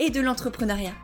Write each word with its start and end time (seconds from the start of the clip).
et 0.00 0.08
de 0.08 0.20
l'entrepreneuriat. 0.20 0.94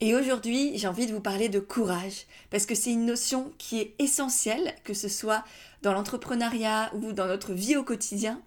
Et 0.00 0.14
aujourd'hui, 0.14 0.72
j'ai 0.76 0.88
envie 0.88 1.06
de 1.06 1.12
vous 1.12 1.20
parler 1.20 1.50
de 1.50 1.60
courage, 1.60 2.24
parce 2.50 2.64
que 2.64 2.74
c'est 2.74 2.90
une 2.90 3.04
notion 3.04 3.52
qui 3.58 3.80
est 3.80 3.94
essentielle, 3.98 4.74
que 4.82 4.94
ce 4.94 5.08
soit 5.08 5.44
dans 5.82 5.92
l'entrepreneuriat 5.92 6.90
ou 6.94 7.12
dans 7.12 7.26
notre 7.26 7.52
vie 7.52 7.76
au 7.76 7.82
quotidien. 7.82 8.40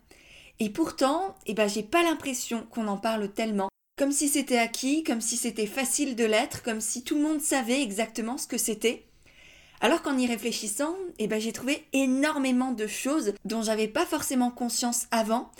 Et 0.59 0.71
pourtant, 0.71 1.35
eh 1.45 1.53
ben, 1.53 1.69
j'ai 1.69 1.83
pas 1.83 2.01
l'impression 2.01 2.65
qu'on 2.71 2.87
en 2.87 2.97
parle 2.97 3.29
tellement, 3.29 3.69
comme 3.99 4.11
si 4.11 4.27
c'était 4.27 4.57
acquis, 4.57 5.03
comme 5.03 5.21
si 5.21 5.37
c'était 5.37 5.67
facile 5.67 6.15
de 6.15 6.25
l'être, 6.25 6.63
comme 6.63 6.81
si 6.81 7.03
tout 7.03 7.15
le 7.15 7.21
monde 7.21 7.41
savait 7.41 7.83
exactement 7.83 8.39
ce 8.39 8.47
que 8.47 8.57
c'était. 8.57 9.05
Alors 9.79 10.01
qu'en 10.01 10.17
y 10.17 10.25
réfléchissant, 10.25 10.95
eh 11.19 11.27
ben, 11.27 11.39
j'ai 11.39 11.53
trouvé 11.53 11.85
énormément 11.93 12.71
de 12.71 12.87
choses 12.87 13.33
dont 13.45 13.61
j'avais 13.61 13.87
pas 13.87 14.07
forcément 14.07 14.49
conscience 14.49 15.05
avant 15.11 15.51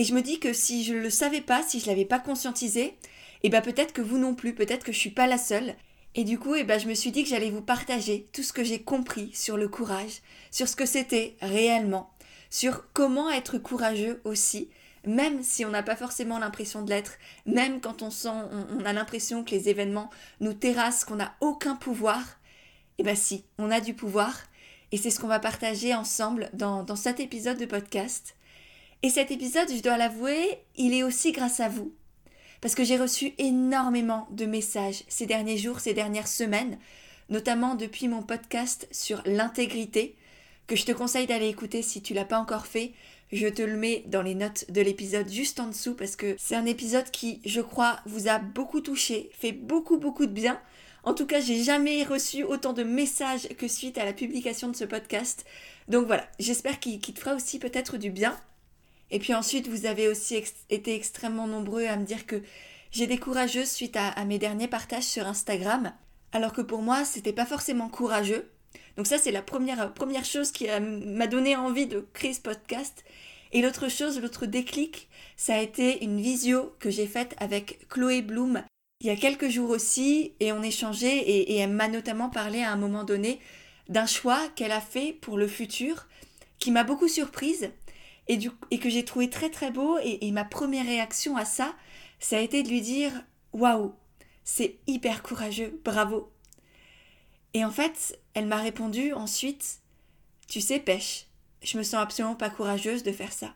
et 0.00 0.04
je 0.04 0.14
me 0.14 0.22
dis 0.22 0.40
que 0.40 0.54
si 0.54 0.82
je 0.82 0.94
ne 0.94 1.00
le 1.00 1.10
savais 1.10 1.42
pas, 1.42 1.62
si 1.62 1.78
je 1.78 1.86
l'avais 1.86 2.06
pas 2.06 2.18
conscientisé, 2.18 2.84
et 2.84 2.96
eh 3.42 3.48
ben 3.50 3.60
peut-être 3.60 3.92
que 3.92 4.00
vous 4.00 4.16
non 4.16 4.34
plus, 4.34 4.54
peut-être 4.54 4.82
que 4.82 4.92
je 4.92 4.98
suis 4.98 5.10
pas 5.10 5.26
la 5.26 5.36
seule. 5.36 5.74
Et 6.14 6.24
du 6.24 6.38
coup, 6.38 6.54
et 6.54 6.60
eh 6.60 6.64
ben 6.64 6.80
je 6.80 6.88
me 6.88 6.94
suis 6.94 7.10
dit 7.10 7.22
que 7.22 7.28
j'allais 7.28 7.50
vous 7.50 7.60
partager 7.60 8.26
tout 8.32 8.42
ce 8.42 8.54
que 8.54 8.64
j'ai 8.64 8.80
compris 8.80 9.30
sur 9.34 9.58
le 9.58 9.68
courage, 9.68 10.22
sur 10.50 10.68
ce 10.68 10.74
que 10.74 10.86
c'était 10.86 11.36
réellement, 11.42 12.14
sur 12.48 12.90
comment 12.94 13.28
être 13.28 13.58
courageux 13.58 14.22
aussi, 14.24 14.70
même 15.04 15.42
si 15.42 15.66
on 15.66 15.70
n'a 15.70 15.82
pas 15.82 15.96
forcément 15.96 16.38
l'impression 16.38 16.80
de 16.80 16.88
l'être, 16.88 17.18
même 17.44 17.82
quand 17.82 18.00
on 18.00 18.10
sent, 18.10 18.30
on, 18.78 18.86
a 18.86 18.94
l'impression 18.94 19.44
que 19.44 19.50
les 19.50 19.68
événements 19.68 20.08
nous 20.40 20.54
terrassent, 20.54 21.04
qu'on 21.04 21.16
n'a 21.16 21.34
aucun 21.42 21.76
pouvoir, 21.76 22.22
eh 22.96 23.02
ben 23.02 23.14
si, 23.14 23.44
on 23.58 23.70
a 23.70 23.82
du 23.82 23.92
pouvoir, 23.92 24.34
et 24.92 24.96
c'est 24.96 25.10
ce 25.10 25.20
qu'on 25.20 25.26
va 25.26 25.40
partager 25.40 25.94
ensemble 25.94 26.48
dans, 26.54 26.84
dans 26.84 26.96
cet 26.96 27.20
épisode 27.20 27.58
de 27.58 27.66
podcast. 27.66 28.34
Et 29.02 29.08
cet 29.08 29.30
épisode, 29.30 29.72
je 29.74 29.82
dois 29.82 29.96
l'avouer, 29.96 30.58
il 30.76 30.92
est 30.92 31.02
aussi 31.02 31.32
grâce 31.32 31.60
à 31.60 31.70
vous. 31.70 31.94
Parce 32.60 32.74
que 32.74 32.84
j'ai 32.84 32.98
reçu 32.98 33.32
énormément 33.38 34.28
de 34.30 34.44
messages 34.44 35.04
ces 35.08 35.24
derniers 35.24 35.56
jours, 35.56 35.80
ces 35.80 35.94
dernières 35.94 36.28
semaines, 36.28 36.78
notamment 37.30 37.74
depuis 37.74 38.08
mon 38.08 38.22
podcast 38.22 38.86
sur 38.90 39.22
l'intégrité, 39.24 40.16
que 40.66 40.76
je 40.76 40.84
te 40.84 40.92
conseille 40.92 41.26
d'aller 41.26 41.48
écouter 41.48 41.80
si 41.80 42.02
tu 42.02 42.12
l'as 42.12 42.26
pas 42.26 42.38
encore 42.38 42.66
fait. 42.66 42.92
Je 43.32 43.46
te 43.46 43.62
le 43.62 43.76
mets 43.76 44.04
dans 44.06 44.20
les 44.20 44.34
notes 44.34 44.70
de 44.70 44.82
l'épisode 44.82 45.30
juste 45.30 45.60
en 45.60 45.68
dessous 45.68 45.94
parce 45.94 46.14
que 46.14 46.36
c'est 46.38 46.56
un 46.56 46.66
épisode 46.66 47.10
qui, 47.10 47.40
je 47.46 47.62
crois, 47.62 48.00
vous 48.04 48.28
a 48.28 48.38
beaucoup 48.38 48.82
touché, 48.82 49.30
fait 49.32 49.52
beaucoup 49.52 49.96
beaucoup 49.96 50.26
de 50.26 50.32
bien. 50.32 50.60
En 51.04 51.14
tout 51.14 51.26
cas, 51.26 51.40
j'ai 51.40 51.62
jamais 51.62 52.04
reçu 52.04 52.44
autant 52.44 52.74
de 52.74 52.82
messages 52.82 53.48
que 53.56 53.66
suite 53.66 53.96
à 53.96 54.04
la 54.04 54.12
publication 54.12 54.68
de 54.68 54.76
ce 54.76 54.84
podcast. 54.84 55.46
Donc 55.88 56.06
voilà, 56.06 56.28
j'espère 56.38 56.78
qu'il 56.78 57.00
te 57.00 57.18
fera 57.18 57.34
aussi 57.34 57.58
peut-être 57.58 57.96
du 57.96 58.10
bien. 58.10 58.38
Et 59.10 59.18
puis 59.18 59.34
ensuite, 59.34 59.68
vous 59.68 59.86
avez 59.86 60.08
aussi 60.08 60.42
été 60.68 60.94
extrêmement 60.94 61.46
nombreux 61.46 61.86
à 61.86 61.96
me 61.96 62.04
dire 62.04 62.26
que 62.26 62.42
j'ai 62.92 63.18
courageuse 63.18 63.68
suite 63.68 63.96
à, 63.96 64.24
mes 64.24 64.38
derniers 64.38 64.68
partages 64.68 65.04
sur 65.04 65.26
Instagram, 65.26 65.92
alors 66.32 66.52
que 66.52 66.60
pour 66.60 66.82
moi, 66.82 67.04
c'était 67.04 67.32
pas 67.32 67.46
forcément 67.46 67.88
courageux. 67.88 68.50
Donc 68.96 69.06
ça, 69.06 69.18
c'est 69.18 69.32
la 69.32 69.42
première, 69.42 69.92
première 69.94 70.24
chose 70.24 70.52
qui 70.52 70.66
m'a 70.68 71.26
donné 71.26 71.56
envie 71.56 71.86
de 71.86 72.06
créer 72.12 72.34
ce 72.34 72.40
podcast. 72.40 73.04
Et 73.52 73.62
l'autre 73.62 73.88
chose, 73.88 74.20
l'autre 74.20 74.46
déclic, 74.46 75.08
ça 75.36 75.54
a 75.54 75.60
été 75.60 76.04
une 76.04 76.20
visio 76.20 76.74
que 76.78 76.90
j'ai 76.90 77.06
faite 77.06 77.34
avec 77.38 77.88
Chloé 77.88 78.22
Bloom 78.22 78.62
il 79.00 79.06
y 79.06 79.10
a 79.10 79.16
quelques 79.16 79.48
jours 79.48 79.70
aussi, 79.70 80.34
et 80.40 80.52
on 80.52 80.62
échangeait, 80.62 81.16
et, 81.16 81.52
et 81.52 81.56
elle 81.56 81.70
m'a 81.70 81.88
notamment 81.88 82.28
parlé 82.28 82.62
à 82.62 82.70
un 82.70 82.76
moment 82.76 83.04
donné 83.04 83.40
d'un 83.88 84.04
choix 84.04 84.40
qu'elle 84.54 84.72
a 84.72 84.80
fait 84.80 85.16
pour 85.22 85.38
le 85.38 85.48
futur, 85.48 86.06
qui 86.58 86.70
m'a 86.70 86.84
beaucoup 86.84 87.08
surprise, 87.08 87.70
et, 88.70 88.78
que 88.78 88.88
j'ai 88.88 89.04
trouvé 89.04 89.28
très 89.28 89.50
très 89.50 89.70
beau. 89.70 89.98
Et, 90.02 90.30
ma 90.30 90.44
première 90.44 90.86
réaction 90.86 91.36
à 91.36 91.44
ça, 91.44 91.74
ça 92.18 92.38
a 92.38 92.40
été 92.40 92.62
de 92.62 92.68
lui 92.68 92.80
dire 92.80 93.12
Waouh, 93.52 93.94
c'est 94.44 94.76
hyper 94.86 95.22
courageux, 95.22 95.80
bravo. 95.84 96.30
Et 97.54 97.64
en 97.64 97.70
fait, 97.70 98.18
elle 98.34 98.46
m'a 98.46 98.58
répondu 98.58 99.12
ensuite 99.12 99.80
Tu 100.48 100.60
sais, 100.60 100.78
pêche, 100.78 101.26
je 101.62 101.76
me 101.78 101.82
sens 101.82 102.02
absolument 102.02 102.36
pas 102.36 102.50
courageuse 102.50 103.02
de 103.02 103.12
faire 103.12 103.32
ça. 103.32 103.54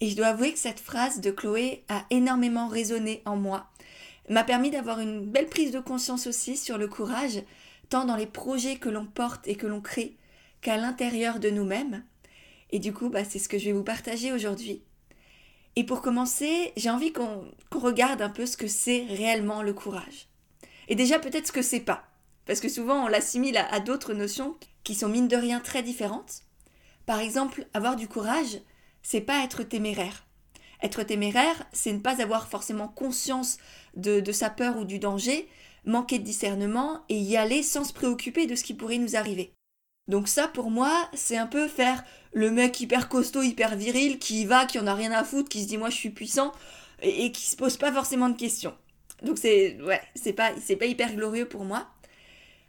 Et 0.00 0.10
je 0.10 0.16
dois 0.16 0.28
avouer 0.28 0.52
que 0.52 0.58
cette 0.58 0.78
phrase 0.78 1.20
de 1.20 1.32
Chloé 1.32 1.84
a 1.88 2.04
énormément 2.10 2.68
résonné 2.68 3.20
en 3.24 3.34
moi, 3.36 3.68
m'a 4.28 4.44
permis 4.44 4.70
d'avoir 4.70 5.00
une 5.00 5.24
belle 5.24 5.48
prise 5.48 5.72
de 5.72 5.80
conscience 5.80 6.28
aussi 6.28 6.56
sur 6.56 6.78
le 6.78 6.86
courage, 6.86 7.42
tant 7.88 8.04
dans 8.04 8.14
les 8.14 8.26
projets 8.26 8.76
que 8.76 8.88
l'on 8.88 9.06
porte 9.06 9.48
et 9.48 9.56
que 9.56 9.66
l'on 9.66 9.80
crée, 9.80 10.16
qu'à 10.60 10.76
l'intérieur 10.76 11.40
de 11.40 11.50
nous-mêmes. 11.50 12.04
Et 12.70 12.78
du 12.78 12.92
coup, 12.92 13.08
bah, 13.08 13.24
c'est 13.24 13.38
ce 13.38 13.48
que 13.48 13.58
je 13.58 13.66
vais 13.66 13.72
vous 13.72 13.84
partager 13.84 14.32
aujourd'hui. 14.32 14.82
Et 15.76 15.84
pour 15.84 16.02
commencer, 16.02 16.72
j'ai 16.76 16.90
envie 16.90 17.12
qu'on 17.12 17.44
regarde 17.72 18.20
un 18.20 18.30
peu 18.30 18.46
ce 18.46 18.56
que 18.56 18.66
c'est 18.66 19.06
réellement 19.08 19.62
le 19.62 19.72
courage. 19.72 20.28
Et 20.88 20.94
déjà 20.94 21.18
peut-être 21.18 21.46
ce 21.46 21.52
que 21.52 21.62
c'est 21.62 21.80
pas. 21.80 22.04
Parce 22.46 22.60
que 22.60 22.68
souvent 22.68 23.04
on 23.04 23.08
l'assimile 23.08 23.56
à, 23.56 23.78
d'autres 23.78 24.14
notions 24.14 24.56
qui 24.82 24.94
sont 24.94 25.08
mine 25.08 25.28
de 25.28 25.36
rien 25.36 25.60
très 25.60 25.82
différentes. 25.82 26.42
Par 27.06 27.20
exemple, 27.20 27.66
avoir 27.74 27.94
du 27.94 28.08
courage, 28.08 28.58
c'est 29.02 29.20
pas 29.20 29.44
être 29.44 29.62
téméraire. 29.62 30.26
Être 30.82 31.02
téméraire, 31.02 31.66
c'est 31.72 31.92
ne 31.92 31.98
pas 31.98 32.22
avoir 32.22 32.48
forcément 32.48 32.88
conscience 32.88 33.58
de, 33.94 34.32
sa 34.32 34.50
peur 34.50 34.78
ou 34.78 34.84
du 34.84 34.98
danger, 34.98 35.48
manquer 35.84 36.18
de 36.18 36.24
discernement 36.24 37.04
et 37.08 37.18
y 37.18 37.36
aller 37.36 37.62
sans 37.62 37.84
se 37.84 37.92
préoccuper 37.92 38.46
de 38.46 38.54
ce 38.54 38.64
qui 38.64 38.74
pourrait 38.74 38.98
nous 38.98 39.16
arriver. 39.16 39.52
Donc 40.08 40.26
ça, 40.26 40.48
pour 40.48 40.70
moi, 40.70 41.08
c'est 41.14 41.36
un 41.36 41.46
peu 41.46 41.68
faire 41.68 42.02
le 42.32 42.50
mec 42.50 42.80
hyper 42.80 43.08
costaud, 43.08 43.42
hyper 43.42 43.76
viril, 43.76 44.18
qui 44.18 44.42
y 44.42 44.44
va, 44.46 44.64
qui 44.64 44.78
en 44.78 44.86
a 44.86 44.94
rien 44.94 45.12
à 45.12 45.22
foutre, 45.22 45.48
qui 45.48 45.62
se 45.62 45.68
dit 45.68 45.78
moi 45.78 45.90
je 45.90 45.96
suis 45.96 46.10
puissant, 46.10 46.52
et, 47.02 47.30
qui 47.30 47.42
se 47.42 47.56
pose 47.56 47.76
pas 47.76 47.92
forcément 47.92 48.28
de 48.28 48.36
questions. 48.36 48.74
Donc 49.22 49.38
c'est, 49.38 49.80
ouais, 49.82 50.00
pas, 50.34 50.50
c'est 50.60 50.76
pas 50.76 50.86
hyper 50.86 51.14
glorieux 51.14 51.46
pour 51.46 51.64
moi. 51.64 51.86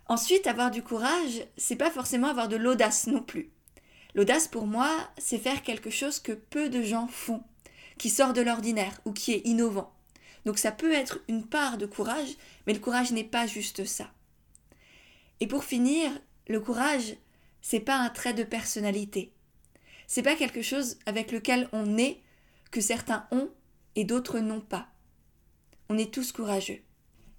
Ensuite, 0.07 0.47
avoir 0.47 0.71
du 0.71 0.81
courage, 0.81 1.45
c'est 1.55 1.75
pas 1.75 1.91
forcément 1.91 2.27
avoir 2.27 2.47
de 2.47 2.55
l'audace 2.55 3.07
non 3.07 3.21
plus. 3.21 3.51
L'audace 4.15 4.47
pour 4.47 4.65
moi, 4.65 4.89
c'est 5.17 5.37
faire 5.37 5.61
quelque 5.61 5.91
chose 5.91 6.19
que 6.19 6.31
peu 6.31 6.69
de 6.69 6.81
gens 6.81 7.07
font, 7.07 7.43
qui 7.97 8.09
sort 8.09 8.33
de 8.33 8.41
l'ordinaire 8.41 8.99
ou 9.05 9.13
qui 9.13 9.33
est 9.33 9.45
innovant. 9.45 9.93
Donc 10.45 10.57
ça 10.57 10.71
peut 10.71 10.91
être 10.91 11.19
une 11.27 11.45
part 11.45 11.77
de 11.77 11.85
courage, 11.85 12.29
mais 12.65 12.73
le 12.73 12.79
courage 12.79 13.11
n'est 13.11 13.23
pas 13.23 13.45
juste 13.45 13.85
ça. 13.85 14.09
Et 15.41 15.47
pour 15.47 15.63
finir, 15.63 16.09
le 16.47 16.59
courage, 16.59 17.15
c'est 17.61 17.79
pas 17.79 17.97
un 17.97 18.09
trait 18.09 18.33
de 18.33 18.43
personnalité. 18.43 19.33
C'est 20.07 20.23
pas 20.23 20.35
quelque 20.35 20.61
chose 20.61 20.97
avec 21.05 21.31
lequel 21.31 21.69
on 21.71 21.97
est, 21.97 22.21
que 22.71 22.81
certains 22.81 23.27
ont 23.31 23.49
et 23.95 24.03
d'autres 24.03 24.39
n'ont 24.39 24.61
pas. 24.61 24.87
On 25.89 25.97
est 25.97 26.13
tous 26.13 26.31
courageux. 26.31 26.81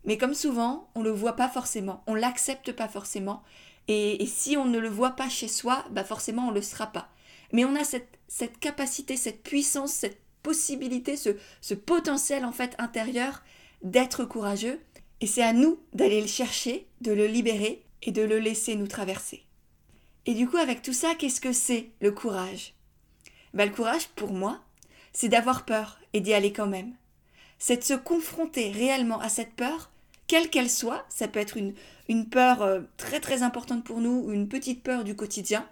Mais 0.05 0.19
comme 0.19 0.35
souvent, 0.35 0.91
on 0.95 1.03
le 1.03 1.11
voit 1.11 1.37
pas 1.37 1.49
forcément, 1.49 2.03
on 2.07 2.15
l'accepte 2.15 2.73
pas 2.73 2.89
forcément, 2.89 3.43
et, 3.89 4.25
si 4.27 4.57
on 4.57 4.67
ne 4.67 4.79
le 4.79 4.89
voit 4.89 5.17
pas 5.17 5.29
chez 5.29 5.49
soi, 5.49 5.85
bah 5.91 6.05
forcément 6.05 6.49
on 6.49 6.51
le 6.53 6.63
sera 6.63 6.87
pas. 6.87 7.09
Mais 7.53 7.65
on 7.65 7.75
a 7.75 7.83
cette, 7.83 8.61
capacité, 8.61 9.16
cette 9.16 9.43
puissance, 9.43 9.91
cette 9.91 10.21
possibilité, 10.43 11.16
ce, 11.16 11.31
ce 11.61 11.75
potentiel 11.75 12.45
en 12.45 12.53
fait 12.53 12.77
intérieur 12.78 13.43
d'être 13.83 14.25
courageux, 14.25 14.81
et 15.21 15.27
c'est 15.27 15.43
à 15.43 15.53
nous 15.53 15.81
d'aller 15.93 16.21
le 16.21 16.28
chercher, 16.28 16.87
de 17.01 17.13
le 17.13 17.27
libérer 17.27 17.84
et 18.03 18.13
de 18.13 18.23
le 18.23 18.39
laisser 18.39 18.77
nous 18.77 18.87
traverser. 18.87 19.45
Et 20.30 20.34
du 20.34 20.47
coup, 20.48 20.59
avec 20.59 20.80
tout 20.80 20.92
ça, 20.92 21.16
qu'est-ce 21.16 21.41
que 21.41 21.53
c'est 21.53 21.91
le 22.00 22.12
courage? 22.12 22.74
Ben, 23.53 23.68
Le 23.68 23.74
courage, 23.74 24.06
pour 24.15 24.32
moi, 24.32 24.60
c'est 25.12 25.28
d'avoir 25.28 25.65
peur 25.65 25.98
et 26.12 26.21
d'y 26.21 26.32
aller 26.32 26.53
quand 26.53 26.68
même. 26.68 26.94
C'est 27.59 27.78
de 27.78 27.82
se 27.82 27.94
confronter 27.94 28.71
réellement 28.71 29.18
à 29.18 29.28
cette 29.28 29.54
peur, 29.54 29.91
quelle 30.28 30.48
qu'elle 30.48 30.71
soit. 30.71 31.04
Ça 31.09 31.27
peut 31.27 31.41
être 31.41 31.56
une, 31.56 31.74
une 32.09 32.28
peur 32.28 32.62
euh, 32.62 32.82
très 32.97 33.18
très 33.18 33.42
importante 33.42 33.82
pour 33.82 34.00
nous 34.00 34.22
ou 34.24 34.30
une 34.30 34.48
petite 34.48 34.84
peur 34.84 35.03
du 35.03 35.16
quotidien. 35.16 35.68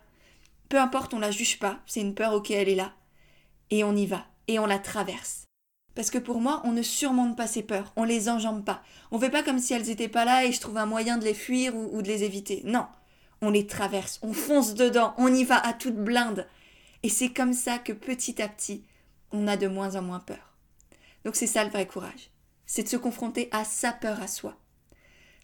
Peu 0.69 0.81
importe, 0.81 1.15
on 1.15 1.21
la 1.21 1.31
juge 1.31 1.61
pas. 1.61 1.79
C'est 1.87 2.01
une 2.01 2.17
peur, 2.17 2.33
ok, 2.33 2.51
elle 2.51 2.69
est 2.69 2.75
là. 2.75 2.95
Et 3.71 3.85
on 3.85 3.95
y 3.95 4.07
va. 4.07 4.27
Et 4.49 4.59
on 4.59 4.67
la 4.67 4.81
traverse. 4.81 5.45
Parce 5.95 6.11
que 6.11 6.19
pour 6.19 6.41
moi, 6.41 6.63
on 6.65 6.73
ne 6.73 6.83
surmonte 6.83 7.37
pas 7.37 7.47
ces 7.47 7.63
peurs, 7.63 7.93
on 7.95 8.03
les 8.03 8.29
enjambe 8.29 8.65
pas. 8.65 8.83
On 9.13 9.21
fait 9.21 9.31
pas 9.31 9.45
comme 9.45 9.61
si 9.61 9.73
elles 9.73 9.87
n'étaient 9.87 10.09
pas 10.09 10.25
là 10.25 10.45
et 10.45 10.51
je 10.51 10.61
trouve 10.61 10.79
un 10.79 10.87
moyen 10.87 11.17
de 11.17 11.25
les 11.25 11.35
fuir 11.35 11.77
ou, 11.77 11.97
ou 11.97 12.03
de 12.03 12.09
les 12.09 12.25
éviter. 12.25 12.63
Non 12.65 12.89
on 13.41 13.51
les 13.51 13.67
traverse, 13.67 14.19
on 14.23 14.33
fonce 14.33 14.75
dedans, 14.75 15.15
on 15.19 15.33
y 15.33 15.45
va 15.45 15.65
à 15.65 15.73
toute 15.73 15.97
blinde. 15.97 16.47
Et 17.03 17.09
c'est 17.09 17.33
comme 17.33 17.53
ça 17.53 17.79
que 17.79 17.93
petit 17.93 18.43
à 18.43 18.49
petit, 18.49 18.85
on 19.33 19.47
a 19.47 19.57
de 19.57 19.69
moins 19.69 19.97
en 19.97 20.03
moins 20.03 20.21
peur. 20.21 20.55
Donc 21.25 21.37
c'est 21.37 21.47
ça 21.47 21.65
le 21.65 21.71
vrai 21.71 21.87
courage. 21.87 22.31
c'est 22.67 22.83
de 22.83 22.89
se 22.89 22.97
confronter 22.97 23.49
à 23.51 23.65
sa 23.65 23.93
peur 23.93 24.21
à 24.21 24.29
soi. 24.29 24.57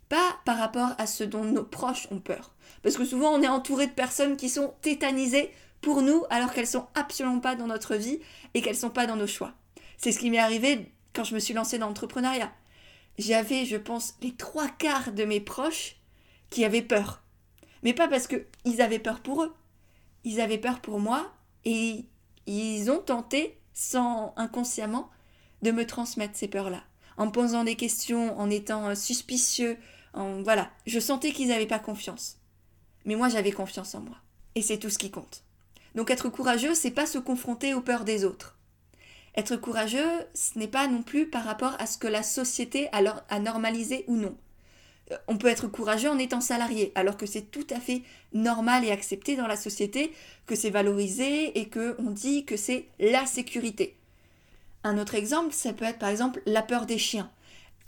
Pas 0.09 0.37
par 0.45 0.59
rapport 0.59 0.91
à 0.99 1.07
ce 1.07 1.25
dont 1.25 1.45
nos 1.45 1.65
proches 1.65 2.09
ont 2.11 2.21
peur. 2.21 2.55
Parce 2.83 2.97
que 2.97 3.05
souvent 3.05 3.31
on 3.31 3.43
est 3.43 3.49
entouré 3.49 3.87
de 3.87 3.93
personnes 3.93 4.37
qui 4.37 4.49
sont 4.49 4.75
tétanisées 4.83 5.51
pour 5.81 6.03
nous 6.03 6.25
alors 6.31 6.53
qu'elles 6.53 6.67
sont 6.67 6.87
absolument 6.95 7.41
pas 7.41 7.57
dans 7.57 7.67
notre 7.67 7.95
vie 7.95 8.21
et 8.55 8.63
qu'elles 8.63 8.77
sont 8.77 8.91
pas 8.91 9.07
dans 9.07 9.17
nos 9.17 9.27
choix. 9.27 9.53
C'est 9.97 10.13
ce 10.13 10.19
qui 10.19 10.31
m'est 10.31 10.39
arrivé 10.39 10.93
quand 11.13 11.25
je 11.25 11.35
me 11.35 11.41
suis 11.41 11.55
lancée 11.55 11.79
dans 11.79 11.87
l'entrepreneuriat. 11.87 12.53
J'avais, 13.19 13.65
je 13.65 13.77
pense, 13.77 14.15
les 14.21 14.35
trois 14.35 14.69
quarts 14.69 15.13
de 15.13 15.25
mes 15.25 15.41
proches 15.41 15.97
qui 16.51 16.65
avaient 16.65 16.83
peur. 16.83 17.24
Mais 17.85 17.93
pas 17.93 18.09
parce 18.09 18.27
qu'ils 18.27 18.83
avaient 18.83 18.99
peur 18.99 19.21
pour 19.21 19.45
eux. 19.45 19.55
Ils 20.25 20.41
avaient 20.41 20.59
peur 20.59 20.81
pour 20.81 20.99
moi 20.99 21.33
et 21.65 22.07
ils 22.47 22.91
ont 22.91 22.99
tenté, 22.99 23.59
sans 23.75 24.33
inconsciemment, 24.37 25.11
de 25.63 25.71
me 25.71 25.87
transmettre 25.87 26.37
ces 26.37 26.49
peurs-là. 26.49 26.83
En 27.17 27.27
me 27.27 27.31
posant 27.31 27.63
des 27.63 27.77
questions, 27.77 28.39
en 28.41 28.51
étant 28.51 28.89
euh, 28.89 28.95
suspicieux, 28.95 29.79
en 30.15 30.43
voilà. 30.43 30.71
Je 30.87 30.99
sentais 30.99 31.33
qu'ils 31.33 31.49
n'avaient 31.49 31.67
pas 31.67 31.79
confiance. 31.79 32.39
Mais 33.05 33.17
moi 33.17 33.29
j'avais 33.29 33.53
confiance 33.53 33.95
en 33.95 34.01
moi. 34.01 34.17
Et 34.55 34.63
c'est 34.63 34.79
tout 34.79 34.91
ce 34.91 34.99
qui 34.99 35.11
compte. 35.11 35.45
Donc 35.95 36.11
être 36.11 36.29
courageux, 36.29 36.75
c'est 36.75 36.91
pas 36.91 37.07
se 37.07 37.19
confronter 37.19 37.75
aux 37.75 37.81
peurs 37.81 38.05
des 38.05 38.25
autres. 38.25 38.59
Être 39.37 39.57
courageux, 39.57 40.27
ce 40.33 40.59
n'est 40.59 40.69
pas 40.69 40.87
non 40.87 41.03
plus 41.03 41.29
par 41.29 41.45
rapport 41.45 41.77
à 41.79 41.87
ce 41.87 41.99
que 41.99 42.07
la 42.07 42.23
société 42.23 42.89
a 42.93 43.41
normalisé 43.41 44.05
ou 44.07 44.17
non. 44.17 44.37
Euh, 45.13 45.17
on 45.29 45.37
peut 45.37 45.49
être 45.49 45.69
courageux 45.69 46.11
en 46.11 46.19
étant 46.19 46.41
salarié, 46.41 46.93
alors 46.95 47.17
que 47.17 47.27
c'est 47.27 47.51
tout 47.51 47.67
à 47.71 47.81
fait 47.81 48.03
normal 48.33 48.85
et 48.85 48.91
accepté 48.91 49.37
dans 49.37 49.47
la 49.47 49.57
société, 49.57 50.13
que 50.47 50.55
c'est 50.55 50.71
valorisé 50.71 51.59
et 51.59 51.69
que 51.69 51.97
on 51.99 52.11
dit 52.11 52.45
que 52.45 52.57
c'est 52.57 52.87
la 52.99 53.27
sécurité. 53.27 53.97
Un 54.83 54.99
autre 54.99 55.15
exemple, 55.15 55.53
ça 55.53 55.73
peut 55.73 55.85
être 55.85 55.99
par 55.99 56.11
exemple 56.11 56.43
la 56.47 56.63
peur 56.63 56.87
des 56.87 56.99
chiens. 56.99 57.31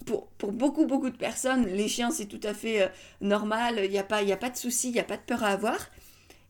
Pour, 0.04 0.28
beaucoup, 0.52 0.86
beaucoup 0.86 1.10
de 1.10 1.16
personnes, 1.16 1.66
les 1.66 1.88
chiens, 1.88 2.10
c'est 2.10 2.26
tout 2.26 2.40
à 2.42 2.54
fait 2.54 2.82
euh, 2.82 2.88
normal, 3.20 3.80
il 3.82 3.90
n'y 3.90 3.98
a, 3.98 4.04
pas, 4.04 4.18
a 4.18 4.36
pas 4.36 4.50
de 4.50 4.56
souci, 4.56 4.88
il 4.88 4.92
n'y 4.92 5.00
a 5.00 5.04
pas 5.04 5.16
de 5.16 5.22
peur 5.22 5.42
à 5.42 5.48
avoir. 5.48 5.78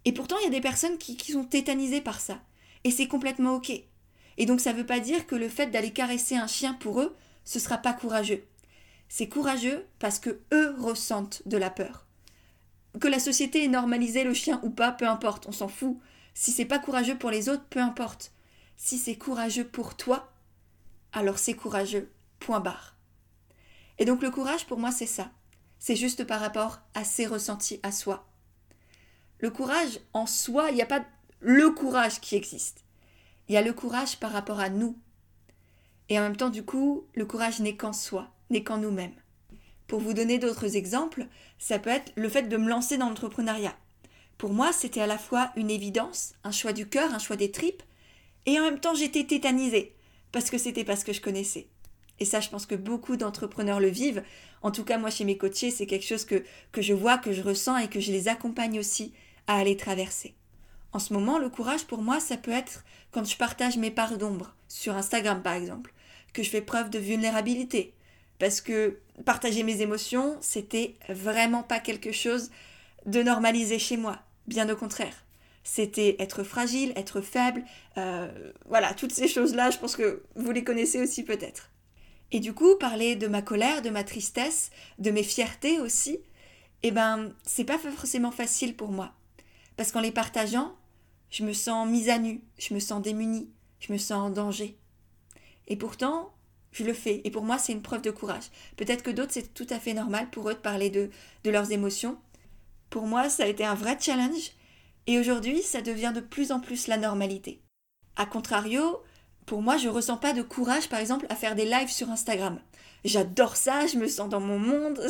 Et 0.07 0.13
pourtant, 0.13 0.37
il 0.41 0.45
y 0.45 0.47
a 0.47 0.51
des 0.51 0.61
personnes 0.61 0.99
qui, 0.99 1.33
sont 1.33 1.45
tétanisées 1.45 2.01
par 2.01 2.21
ça. 2.21 2.39
Et 2.85 2.93
c'est 2.93 3.09
complètement 3.09 3.55
OK. 3.55 3.73
Et 4.39 4.47
donc, 4.47 4.61
ça 4.61 4.73
ne 4.73 4.79
veut 4.79 4.87
pas 4.87 5.01
dire 5.01 5.27
que 5.27 5.35
le 5.35 5.49
fait 5.49 5.67
d'aller 5.67 5.91
caresser 5.91 6.37
un 6.37 6.47
chien 6.47 6.75
pour 6.75 7.01
eux, 7.01 7.17
ce 7.45 7.59
sera 7.59 7.79
pas 7.79 7.93
courageux. 7.93 8.45
C'est 9.09 9.29
courageux 9.29 9.87
parce 9.99 10.19
que 10.19 10.41
eux 10.53 10.75
ressentent 10.79 11.43
de 11.47 11.57
la 11.57 11.71
peur. 11.71 12.07
Que 13.01 13.09
la 13.09 13.19
société 13.19 13.65
ait 13.65 13.69
normalisé 13.69 14.25
le 14.25 14.35
chien 14.35 14.61
ou 14.63 14.71
pas, 14.71 14.93
peu 14.93 15.07
importe, 15.07 15.47
on 15.47 15.53
s'en 15.53 15.69
fout. 15.69 15.99
Si 16.35 16.51
c'est 16.51 16.65
pas 16.65 16.79
courageux 16.79 17.17
pour 17.17 17.31
les 17.31 17.49
autres, 17.49 17.67
peu 17.69 17.81
importe. 17.81 18.33
Si 18.77 18.99
c'est 18.99 19.17
courageux 19.17 19.67
pour 19.67 19.97
toi, 19.97 20.33
alors 21.13 21.39
c'est 21.39 21.55
courageux. 21.55 22.11
Point 22.41 22.61
barre. 22.61 22.97
Et 23.99 24.05
donc 24.05 24.23
le 24.23 24.31
courage 24.31 24.67
pour 24.67 24.79
moi 24.79 24.93
c'est 24.93 25.07
ça. 25.07 25.31
C'est 25.79 25.97
juste 25.97 26.25
par 26.25 26.41
rapport 26.41 26.81
à 26.95 27.05
ses 27.05 27.27
ressentis 27.27 27.81
à 27.83 27.93
soi. 27.93 28.27
Le 29.39 29.51
courage 29.51 30.01
en 30.13 30.27
soi, 30.27 30.71
il 30.71 30.75
n'y 30.75 30.83
a 30.83 30.87
pas 30.87 31.05
le 31.41 31.71
courage 31.71 32.21
qui 32.21 32.37
existe. 32.37 32.85
Il 33.49 33.55
y 33.55 33.59
a 33.59 33.63
le 33.63 33.73
courage 33.73 34.19
par 34.19 34.33
rapport 34.33 34.61
à 34.61 34.71
nous. 34.71 34.99
Et 36.09 36.19
en 36.19 36.23
même 36.23 36.37
temps, 36.37 36.51
du 36.51 36.65
coup, 36.65 37.07
le 37.15 37.27
courage 37.27 37.61
n'est 37.61 37.77
qu'en 37.77 37.93
soi, 37.93 38.33
n'est 38.51 38.63
qu'en 38.63 38.79
nous-mêmes. 38.79 39.15
Pour 39.87 40.01
vous 40.01 40.15
donner 40.15 40.39
d'autres 40.39 40.77
exemples, 40.77 41.27
ça 41.59 41.79
peut 41.79 41.91
être 41.91 42.13
le 42.17 42.29
fait 42.29 42.43
de 42.43 42.57
me 42.57 42.69
lancer 42.69 42.97
dans 42.97 43.09
l'entrepreneuriat. 43.09 43.77
Pour 44.39 44.53
moi, 44.53 44.73
c'était 44.73 45.01
à 45.01 45.07
la 45.07 45.19
fois 45.19 45.53
une 45.57 45.71
évidence, 45.71 46.35
un 46.45 46.51
choix 46.51 46.73
du 46.73 46.89
cœur, 46.89 47.15
un 47.15 47.19
choix 47.19 47.37
des 47.37 47.51
tripes, 47.51 47.83
et 48.45 48.59
en 48.59 48.65
même 48.65 48.81
temps, 48.81 48.95
j'étais 48.95 49.25
tétanisée 49.25 49.95
parce 50.33 50.51
que 50.51 50.59
c'était 50.59 50.85
pas 50.85 50.97
ce 50.97 51.05
que 51.05 51.13
je 51.13 51.21
connaissais. 51.21 51.69
Et 52.19 52.25
ça, 52.25 52.41
je 52.41 52.49
pense 52.49 52.67
que 52.67 52.75
beaucoup 52.75 53.17
d'entrepreneurs 53.17 53.81
le 53.81 53.89
vivent. 53.89 54.23
En 54.63 54.71
tout 54.71 54.85
cas, 54.85 54.99
moi, 54.99 55.11
chez 55.11 55.25
mes 55.25 55.37
coachés, 55.37 55.71
c'est 55.71 55.87
quelque 55.87 56.07
chose 56.07 56.25
que, 56.25 56.45
que 56.73 56.83
je 56.83 56.95
vois, 56.95 57.19
que 57.19 57.33
je 57.33 57.43
ressens 57.43 57.77
et 57.77 57.89
que 57.89 58.01
je 58.01 58.13
les 58.13 58.29
accompagne 58.29 58.79
aussi 58.79 59.13
à 59.47 59.57
aller 59.57 59.77
traverser. 59.77 60.35
En 60.93 60.99
ce 60.99 61.13
moment, 61.13 61.39
le 61.39 61.51
courage 61.51 61.85
pour 61.85 62.03
moi, 62.03 62.21
ça 62.21 62.37
peut 62.37 62.53
être 62.53 62.85
quand 63.11 63.25
je 63.25 63.37
partage 63.37 63.77
mes 63.77 63.91
parts 63.91 64.19
d'ombre, 64.19 64.55
sur 64.69 64.95
Instagram 64.95 65.43
par 65.43 65.55
exemple, 65.55 65.93
que 66.33 66.43
je 66.43 66.51
fais 66.51 66.63
preuve 66.63 66.91
de 66.91 66.99
vulnérabilité. 66.99 67.95
Parce 68.39 68.61
que 68.61 68.99
partager 69.25 69.63
mes 69.63 69.81
émotions, 69.81 70.37
c'était 70.41 70.97
vraiment 71.09 71.63
pas 71.63 71.81
quelque 71.81 72.13
chose 72.13 72.51
de 73.07 73.23
normalisé 73.23 73.79
chez 73.79 73.97
moi. 73.97 74.19
Bien 74.47 74.69
au 74.69 74.77
contraire. 74.77 75.25
C'était 75.65 76.17
être 76.21 76.45
fragile, 76.45 76.93
être 76.95 77.21
faible, 77.21 77.65
euh, 77.99 78.53
voilà, 78.67 78.95
toutes 78.95 79.13
ces 79.13 79.27
choses-là, 79.27 79.71
je 79.71 79.79
pense 79.79 79.97
que 79.97 80.23
vous 80.37 80.53
les 80.53 80.63
connaissez 80.63 81.01
aussi 81.01 81.25
peut-être. 81.25 81.71
Et 82.31 82.39
du 82.39 82.53
coup, 82.53 82.77
parler 82.77 83.17
de 83.17 83.27
ma 83.27 83.43
colère, 83.43 83.83
de 83.83 83.91
ma 83.91 84.05
tristesse, 84.05 84.71
de 84.99 85.11
mes 85.11 85.25
fiertés 85.25 85.81
aussi, 85.81 86.21
eh 86.85 86.93
ben, 86.93 87.33
c'est 87.45 87.65
pas 87.65 87.79
forcément 87.79 88.31
facile 88.31 88.77
pour 88.77 88.91
moi. 88.91 89.13
Parce 89.77 89.91
qu'en 89.91 90.01
les 90.01 90.13
partageant, 90.13 90.77
je 91.31 91.45
me 91.45 91.53
sens 91.53 91.89
mise 91.89 92.09
à 92.09 92.19
nu, 92.19 92.43
je 92.59 92.73
me 92.73 92.79
sens 92.79 93.03
démunie, 93.03 93.51
je 93.81 93.93
me 93.93 93.99
sens 93.99 94.29
en 94.29 94.31
danger. 94.31 94.77
Et 95.69 95.77
pourtant, 95.77 96.33
je 96.77 96.85
le 96.85 96.93
fais. 96.93 97.23
Et 97.25 97.31
pour 97.31 97.43
moi, 97.43 97.59
c'est 97.59 97.73
une 97.73 97.83
preuve 97.83 98.03
de 98.03 98.11
courage. 98.11 98.45
Peut-être 98.77 99.03
que 99.03 99.11
d'autres, 99.11 99.33
c'est 99.33 99.55
tout 99.55 99.67
à 99.71 99.81
fait 99.81 99.95
normal 99.95 100.29
pour 100.31 100.49
eux 100.51 100.55
de 100.55 100.59
parler 100.59 100.91
de, 100.91 101.11
de 101.45 101.51
leurs 101.51 101.73
émotions. 101.73 102.19
Pour 102.91 103.07
moi, 103.07 103.29
ça 103.29 103.45
a 103.45 103.47
été 103.47 103.65
un 103.65 103.75
vrai 103.75 103.97
challenge 104.01 104.53
et 105.07 105.19
aujourd'hui, 105.19 105.63
ça 105.63 105.81
devient 105.81 106.13
de 106.15 106.21
plus 106.21 106.53
en 106.53 106.61
plus 106.61 106.87
la 106.87 106.99
normalité. 106.99 107.61
A 108.17 108.27
contrario, 108.27 109.03
pour 109.47 109.63
moi, 109.63 109.77
je 109.77 109.89
ressens 109.89 110.17
pas 110.19 110.33
de 110.33 110.43
courage, 110.43 110.89
par 110.89 110.99
exemple, 110.99 111.27
à 111.31 111.37
faire 111.37 111.55
des 111.55 111.65
lives 111.65 111.91
sur 111.91 112.11
Instagram. 112.11 112.59
J'adore 113.05 113.57
ça, 113.57 113.87
je 113.87 113.97
me 113.97 114.09
sens 114.09 114.29
dans 114.29 114.41
mon 114.41 114.59
monde, 114.59 115.01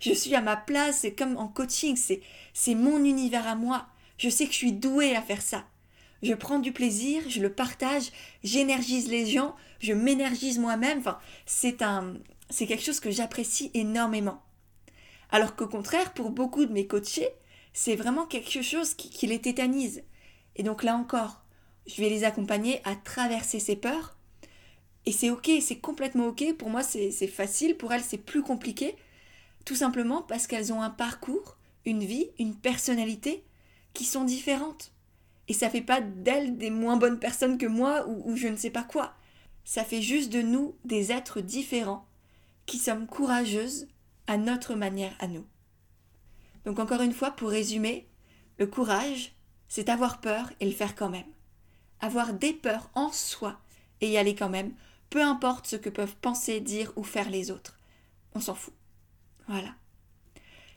je 0.00 0.12
suis 0.12 0.34
à 0.34 0.40
ma 0.40 0.56
place, 0.56 1.00
c'est 1.00 1.14
comme 1.14 1.36
en 1.36 1.48
coaching, 1.48 1.96
c'est, 1.96 2.20
c'est 2.54 2.76
mon 2.76 3.04
univers 3.04 3.46
à 3.48 3.56
moi. 3.56 3.86
Je 4.18 4.28
sais 4.28 4.46
que 4.46 4.52
je 4.52 4.58
suis 4.58 4.72
douée 4.72 5.16
à 5.16 5.22
faire 5.22 5.42
ça. 5.42 5.64
Je 6.22 6.34
prends 6.34 6.58
du 6.58 6.72
plaisir, 6.72 7.22
je 7.28 7.40
le 7.40 7.52
partage, 7.52 8.10
j'énergise 8.44 9.08
les 9.08 9.26
gens, 9.26 9.56
je 9.80 9.92
m'énergise 9.92 10.58
moi-même. 10.58 10.98
Enfin, 10.98 11.18
c'est 11.46 11.82
un, 11.82 12.14
c'est 12.50 12.66
quelque 12.66 12.84
chose 12.84 13.00
que 13.00 13.10
j'apprécie 13.10 13.70
énormément. 13.74 14.42
Alors 15.30 15.56
qu'au 15.56 15.68
contraire, 15.68 16.12
pour 16.12 16.30
beaucoup 16.30 16.66
de 16.66 16.72
mes 16.72 16.86
coachés, 16.86 17.30
c'est 17.72 17.96
vraiment 17.96 18.26
quelque 18.26 18.62
chose 18.62 18.94
qui, 18.94 19.26
les 19.26 19.40
tétanise. 19.40 20.02
Et 20.56 20.62
donc 20.62 20.82
là 20.82 20.96
encore, 20.96 21.42
je 21.86 22.02
vais 22.02 22.10
les 22.10 22.24
accompagner 22.24 22.80
à 22.84 22.96
traverser 22.96 23.60
ces 23.60 23.76
peurs. 23.76 24.16
Et 25.06 25.12
c'est 25.12 25.30
ok, 25.30 25.50
c'est 25.60 25.78
complètement 25.78 26.26
ok. 26.26 26.54
Pour 26.58 26.68
moi, 26.68 26.82
c'est 26.82 27.10
facile. 27.26 27.76
Pour 27.76 27.92
elles, 27.92 28.02
c'est 28.02 28.18
plus 28.18 28.42
compliqué. 28.42 28.96
Tout 29.64 29.76
simplement 29.76 30.22
parce 30.22 30.46
qu'elles 30.46 30.72
ont 30.72 30.82
un 30.82 30.90
parcours, 30.90 31.56
une 31.86 32.04
vie, 32.04 32.30
une 32.38 32.54
personnalité 32.54 33.44
qui 33.94 34.04
sont 34.04 34.24
différentes. 34.24 34.92
Et 35.50 35.52
ça 35.52 35.68
fait 35.68 35.82
pas 35.82 36.00
d'elles 36.00 36.58
des 36.58 36.70
moins 36.70 36.96
bonnes 36.96 37.18
personnes 37.18 37.58
que 37.58 37.66
moi 37.66 38.06
ou, 38.06 38.30
ou 38.30 38.36
je 38.36 38.46
ne 38.46 38.54
sais 38.54 38.70
pas 38.70 38.84
quoi. 38.84 39.14
Ça 39.64 39.82
fait 39.82 40.00
juste 40.00 40.32
de 40.32 40.42
nous 40.42 40.76
des 40.84 41.10
êtres 41.10 41.40
différents 41.40 42.06
qui 42.66 42.78
sommes 42.78 43.08
courageuses 43.08 43.88
à 44.28 44.36
notre 44.36 44.76
manière 44.76 45.16
à 45.18 45.26
nous. 45.26 45.44
Donc 46.64 46.78
encore 46.78 47.02
une 47.02 47.12
fois, 47.12 47.32
pour 47.32 47.50
résumer, 47.50 48.06
le 48.58 48.68
courage, 48.68 49.34
c'est 49.66 49.88
avoir 49.88 50.20
peur 50.20 50.52
et 50.60 50.66
le 50.66 50.70
faire 50.70 50.94
quand 50.94 51.10
même. 51.10 51.26
Avoir 51.98 52.32
des 52.32 52.52
peurs 52.52 52.88
en 52.94 53.10
soi 53.10 53.58
et 54.00 54.08
y 54.08 54.18
aller 54.18 54.36
quand 54.36 54.50
même, 54.50 54.72
peu 55.10 55.20
importe 55.20 55.66
ce 55.66 55.74
que 55.74 55.90
peuvent 55.90 56.14
penser, 56.20 56.60
dire 56.60 56.92
ou 56.94 57.02
faire 57.02 57.28
les 57.28 57.50
autres. 57.50 57.76
On 58.36 58.40
s'en 58.40 58.54
fout. 58.54 58.74
Voilà. 59.48 59.74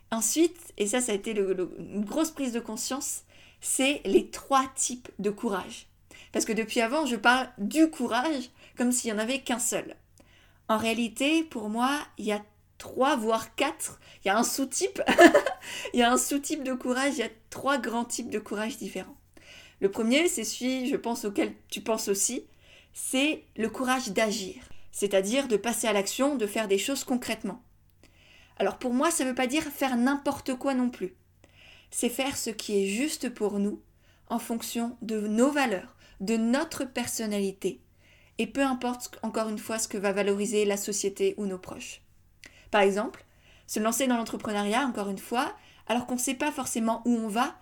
Ensuite, 0.09 0.73
et 0.79 0.87
ça, 0.87 0.99
ça 0.99 1.11
a 1.11 1.15
été 1.15 1.37
une 1.37 2.05
grosse 2.05 2.31
prise 2.31 2.53
de 2.53 2.59
conscience, 2.59 3.21
c'est 3.63 4.01
les 4.03 4.29
trois 4.29 4.67
types 4.75 5.09
de 5.19 5.29
courage. 5.29 5.87
Parce 6.33 6.43
que 6.43 6.51
depuis 6.51 6.81
avant, 6.81 7.05
je 7.05 7.15
parle 7.15 7.49
du 7.57 7.89
courage 7.89 8.49
comme 8.77 8.91
s'il 8.91 9.11
n'y 9.11 9.17
en 9.17 9.23
avait 9.23 9.39
qu'un 9.39 9.57
seul. 9.57 9.95
En 10.67 10.77
réalité, 10.77 11.43
pour 11.43 11.69
moi, 11.69 11.99
il 12.17 12.25
y 12.25 12.33
a 12.33 12.43
trois, 12.77 13.15
voire 13.15 13.55
quatre. 13.55 13.99
Il 14.23 14.27
y 14.27 14.31
a 14.31 14.37
un 14.37 14.43
sous-type. 14.43 15.01
il 15.93 16.01
y 16.01 16.03
a 16.03 16.11
un 16.11 16.17
sous-type 16.17 16.63
de 16.63 16.73
courage. 16.73 17.13
Il 17.13 17.19
y 17.19 17.23
a 17.23 17.29
trois 17.49 17.77
grands 17.77 18.03
types 18.03 18.29
de 18.29 18.39
courage 18.39 18.77
différents. 18.77 19.15
Le 19.79 19.89
premier, 19.89 20.27
c'est 20.27 20.43
celui, 20.43 20.89
je 20.89 20.97
pense, 20.97 21.23
auquel 21.23 21.53
tu 21.69 21.79
penses 21.79 22.09
aussi. 22.09 22.45
C'est 22.93 23.43
le 23.55 23.69
courage 23.69 24.09
d'agir. 24.09 24.55
C'est-à-dire 24.91 25.47
de 25.47 25.55
passer 25.55 25.87
à 25.87 25.93
l'action, 25.93 26.35
de 26.35 26.47
faire 26.47 26.67
des 26.67 26.77
choses 26.77 27.05
concrètement. 27.05 27.63
Alors 28.57 28.77
pour 28.77 28.93
moi, 28.93 29.09
ça 29.09 29.23
ne 29.23 29.29
veut 29.29 29.35
pas 29.35 29.47
dire 29.47 29.63
faire 29.63 29.95
n'importe 29.95 30.53
quoi 30.55 30.73
non 30.73 30.89
plus. 30.89 31.15
C'est 31.95 32.09
faire 32.09 32.35
ce 32.37 32.49
qui 32.49 32.83
est 32.83 32.87
juste 32.87 33.29
pour 33.29 33.59
nous, 33.59 33.79
en 34.27 34.39
fonction 34.39 34.97
de 35.03 35.27
nos 35.27 35.51
valeurs, 35.51 35.95
de 36.21 36.37
notre 36.37 36.85
personnalité, 36.85 37.81
et 38.39 38.47
peu 38.47 38.63
importe 38.63 39.19
encore 39.21 39.47
une 39.47 39.59
fois 39.59 39.77
ce 39.77 39.87
que 39.87 39.99
va 39.99 40.11
valoriser 40.11 40.65
la 40.65 40.75
société 40.75 41.35
ou 41.37 41.45
nos 41.45 41.59
proches. 41.59 42.01
Par 42.71 42.81
exemple, 42.81 43.23
se 43.67 43.79
lancer 43.79 44.07
dans 44.07 44.17
l'entrepreneuriat, 44.17 44.87
encore 44.87 45.09
une 45.09 45.19
fois, 45.19 45.55
alors 45.85 46.07
qu'on 46.07 46.15
ne 46.15 46.19
sait 46.19 46.33
pas 46.33 46.51
forcément 46.51 47.03
où 47.05 47.11
on 47.11 47.27
va 47.27 47.55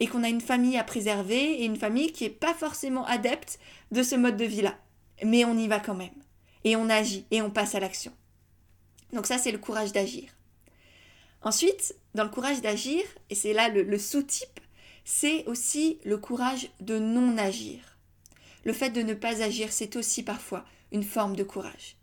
et 0.00 0.06
qu'on 0.06 0.22
a 0.22 0.28
une 0.28 0.42
famille 0.42 0.76
à 0.76 0.84
préserver 0.84 1.62
et 1.62 1.64
une 1.64 1.78
famille 1.78 2.12
qui 2.12 2.24
n'est 2.24 2.30
pas 2.30 2.52
forcément 2.52 3.06
adepte 3.06 3.58
de 3.90 4.02
ce 4.02 4.16
mode 4.16 4.36
de 4.36 4.44
vie-là. 4.44 4.76
Mais 5.24 5.46
on 5.46 5.56
y 5.56 5.66
va 5.66 5.80
quand 5.80 5.94
même. 5.94 6.10
Et 6.62 6.76
on 6.76 6.90
agit 6.90 7.24
et 7.30 7.40
on 7.40 7.50
passe 7.50 7.74
à 7.74 7.80
l'action. 7.80 8.12
Donc 9.14 9.26
ça, 9.26 9.38
c'est 9.38 9.50
le 9.50 9.56
courage 9.56 9.92
d'agir. 9.92 10.37
Ensuite, 11.42 11.94
dans 12.14 12.24
le 12.24 12.30
courage 12.30 12.60
d'agir, 12.60 13.02
et 13.30 13.34
c'est 13.34 13.52
là 13.52 13.68
le, 13.68 13.98
sous-type, 13.98 14.60
c'est 15.04 15.46
aussi 15.46 16.00
le 16.04 16.18
courage 16.18 16.70
de 16.80 16.98
non 16.98 17.38
agir. 17.38 17.98
Le 18.64 18.72
fait 18.72 18.90
de 18.90 19.02
ne 19.02 19.14
pas 19.14 19.42
agir, 19.42 19.72
c'est 19.72 19.96
aussi 19.96 20.22
parfois 20.22 20.64
une 20.90 21.04
forme 21.04 21.36
de 21.36 21.44
courage. 21.44 21.96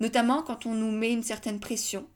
Notamment 0.00 0.42
quand 0.42 0.66
on 0.66 0.74
nous 0.74 0.90
met 0.90 1.12
une 1.12 1.22
certaine 1.22 1.60
pression. 1.60 2.06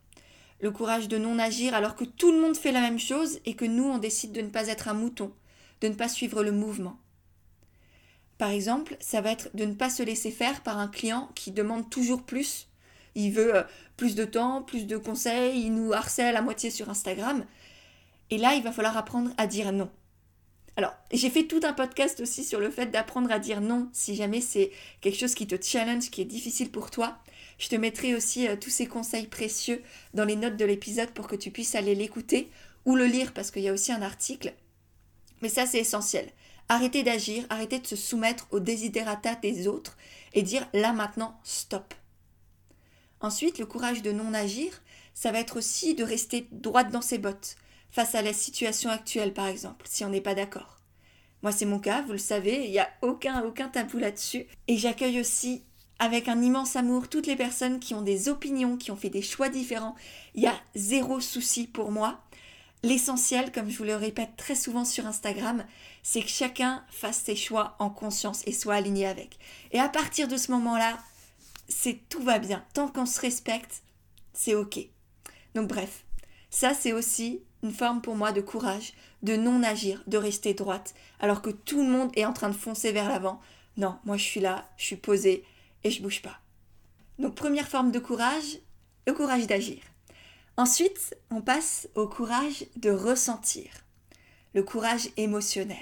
Le 0.60 0.70
courage 0.70 1.08
de 1.08 1.16
non 1.16 1.38
agir 1.38 1.72
alors 1.74 1.94
que 1.94 2.04
tout 2.04 2.32
le 2.32 2.40
monde 2.40 2.56
fait 2.56 2.72
la 2.72 2.82
même 2.82 2.98
chose 2.98 3.40
et 3.46 3.54
que 3.54 3.64
nous, 3.64 3.84
on 3.84 3.98
décide 3.98 4.32
de 4.32 4.42
ne 4.42 4.50
pas 4.50 4.66
être 4.68 4.88
un 4.88 4.94
mouton, 4.94 5.32
de 5.80 5.88
ne 5.88 5.94
pas 5.94 6.08
suivre 6.08 6.42
le 6.42 6.52
mouvement. 6.52 6.98
Par 8.36 8.50
exemple, 8.50 8.96
ça 9.00 9.20
va 9.20 9.30
être 9.30 9.50
de 9.54 9.64
ne 9.64 9.74
pas 9.74 9.88
se 9.88 10.02
laisser 10.02 10.30
faire 10.30 10.62
par 10.62 10.78
un 10.78 10.88
client 10.88 11.30
qui 11.34 11.52
demande 11.52 11.88
toujours 11.88 12.24
plus 12.24 12.70
il 13.14 13.32
veut 13.32 13.56
euh, 13.56 13.62
plus 14.00 14.14
de 14.14 14.24
temps, 14.24 14.62
plus 14.62 14.86
de 14.86 14.96
conseils, 14.96 15.60
il 15.60 15.74
nous 15.74 15.92
harcèle 15.92 16.34
à 16.34 16.40
moitié 16.40 16.70
sur 16.70 16.88
Instagram. 16.88 17.44
Et 18.30 18.38
là, 18.38 18.54
il 18.54 18.62
va 18.62 18.72
falloir 18.72 18.96
apprendre 18.96 19.30
à 19.36 19.46
dire 19.46 19.72
non. 19.72 19.90
Alors, 20.78 20.94
j'ai 21.12 21.28
fait 21.28 21.44
tout 21.44 21.60
un 21.64 21.74
podcast 21.74 22.18
aussi 22.20 22.42
sur 22.42 22.60
le 22.60 22.70
fait 22.70 22.86
d'apprendre 22.86 23.30
à 23.30 23.38
dire 23.38 23.60
non 23.60 23.90
si 23.92 24.14
jamais 24.14 24.40
c'est 24.40 24.70
quelque 25.02 25.18
chose 25.18 25.34
qui 25.34 25.46
te 25.46 25.62
challenge, 25.62 26.08
qui 26.08 26.22
est 26.22 26.24
difficile 26.24 26.70
pour 26.70 26.90
toi. 26.90 27.18
Je 27.58 27.68
te 27.68 27.76
mettrai 27.76 28.14
aussi 28.14 28.48
euh, 28.48 28.56
tous 28.58 28.70
ces 28.70 28.86
conseils 28.86 29.26
précieux 29.26 29.82
dans 30.14 30.24
les 30.24 30.36
notes 30.36 30.56
de 30.56 30.64
l'épisode 30.64 31.10
pour 31.10 31.28
que 31.28 31.36
tu 31.36 31.50
puisses 31.50 31.74
aller 31.74 31.94
l'écouter 31.94 32.50
ou 32.86 32.96
le 32.96 33.04
lire 33.04 33.34
parce 33.34 33.50
qu'il 33.50 33.64
y 33.64 33.68
a 33.68 33.72
aussi 33.74 33.92
un 33.92 34.00
article. 34.00 34.54
Mais 35.42 35.50
ça, 35.50 35.66
c'est 35.66 35.80
essentiel. 35.80 36.26
Arrêtez 36.70 37.02
d'agir, 37.02 37.44
arrêtez 37.50 37.80
de 37.80 37.86
se 37.86 37.96
soumettre 37.96 38.46
aux 38.50 38.60
désiderata 38.60 39.34
des 39.34 39.68
autres 39.68 39.98
et 40.32 40.40
dire 40.40 40.66
là 40.72 40.94
maintenant, 40.94 41.38
stop. 41.44 41.92
Ensuite, 43.20 43.58
le 43.58 43.66
courage 43.66 44.02
de 44.02 44.12
non 44.12 44.32
agir, 44.34 44.72
ça 45.14 45.32
va 45.32 45.40
être 45.40 45.58
aussi 45.58 45.94
de 45.94 46.04
rester 46.04 46.48
droite 46.52 46.90
dans 46.90 47.02
ses 47.02 47.18
bottes, 47.18 47.56
face 47.90 48.14
à 48.14 48.22
la 48.22 48.32
situation 48.32 48.90
actuelle 48.90 49.34
par 49.34 49.46
exemple, 49.46 49.86
si 49.88 50.04
on 50.04 50.08
n'est 50.08 50.20
pas 50.20 50.34
d'accord. 50.34 50.78
Moi 51.42 51.52
c'est 51.52 51.66
mon 51.66 51.78
cas, 51.78 52.02
vous 52.02 52.12
le 52.12 52.18
savez, 52.18 52.64
il 52.64 52.70
n'y 52.70 52.78
a 52.78 52.88
aucun, 53.02 53.42
aucun 53.44 53.68
tabou 53.68 53.98
là-dessus. 53.98 54.46
Et 54.68 54.76
j'accueille 54.76 55.20
aussi 55.20 55.62
avec 55.98 56.28
un 56.28 56.40
immense 56.40 56.76
amour 56.76 57.08
toutes 57.08 57.26
les 57.26 57.36
personnes 57.36 57.80
qui 57.80 57.94
ont 57.94 58.02
des 58.02 58.28
opinions, 58.28 58.76
qui 58.76 58.90
ont 58.90 58.96
fait 58.96 59.10
des 59.10 59.22
choix 59.22 59.48
différents. 59.48 59.94
Il 60.34 60.42
y 60.42 60.46
a 60.46 60.58
zéro 60.74 61.20
souci 61.20 61.66
pour 61.66 61.90
moi. 61.90 62.20
L'essentiel, 62.82 63.52
comme 63.52 63.68
je 63.68 63.76
vous 63.76 63.84
le 63.84 63.96
répète 63.96 64.36
très 64.38 64.54
souvent 64.54 64.86
sur 64.86 65.06
Instagram, 65.06 65.64
c'est 66.02 66.22
que 66.22 66.28
chacun 66.28 66.82
fasse 66.88 67.18
ses 67.18 67.36
choix 67.36 67.76
en 67.78 67.90
conscience 67.90 68.42
et 68.46 68.52
soit 68.52 68.76
aligné 68.76 69.06
avec. 69.06 69.38
Et 69.72 69.78
à 69.78 69.90
partir 69.90 70.28
de 70.28 70.38
ce 70.38 70.50
moment-là, 70.52 70.98
c'est 71.70 72.00
tout 72.08 72.22
va 72.22 72.38
bien. 72.38 72.64
Tant 72.74 72.88
qu'on 72.88 73.06
se 73.06 73.20
respecte, 73.20 73.82
c'est 74.32 74.54
ok. 74.54 74.78
Donc 75.54 75.68
bref, 75.68 76.04
ça 76.50 76.74
c'est 76.74 76.92
aussi 76.92 77.42
une 77.62 77.72
forme 77.72 78.02
pour 78.02 78.16
moi 78.16 78.32
de 78.32 78.40
courage, 78.40 78.92
de 79.22 79.36
non 79.36 79.62
agir, 79.62 80.02
de 80.06 80.16
rester 80.16 80.54
droite, 80.54 80.94
alors 81.20 81.42
que 81.42 81.50
tout 81.50 81.82
le 81.82 81.90
monde 81.90 82.10
est 82.14 82.24
en 82.24 82.32
train 82.32 82.48
de 82.48 82.56
foncer 82.56 82.92
vers 82.92 83.08
l'avant. 83.08 83.40
Non, 83.76 83.98
moi 84.04 84.16
je 84.16 84.24
suis 84.24 84.40
là, 84.40 84.68
je 84.76 84.84
suis 84.84 84.96
posée 84.96 85.44
et 85.84 85.90
je 85.90 86.02
bouge 86.02 86.22
pas. 86.22 86.38
Donc 87.18 87.34
première 87.34 87.68
forme 87.68 87.92
de 87.92 87.98
courage, 87.98 88.58
le 89.06 89.12
courage 89.12 89.46
d'agir. 89.46 89.82
Ensuite, 90.56 91.16
on 91.30 91.40
passe 91.40 91.88
au 91.94 92.06
courage 92.06 92.66
de 92.76 92.90
ressentir, 92.90 93.70
le 94.54 94.62
courage 94.62 95.08
émotionnel, 95.16 95.76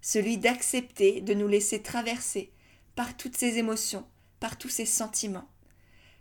celui 0.00 0.38
d'accepter 0.38 1.20
de 1.20 1.34
nous 1.34 1.48
laisser 1.48 1.82
traverser 1.82 2.52
par 2.94 3.16
toutes 3.16 3.36
ces 3.36 3.58
émotions, 3.58 4.06
par 4.40 4.58
tous 4.58 4.68
ces 4.68 4.86
sentiments, 4.86 5.48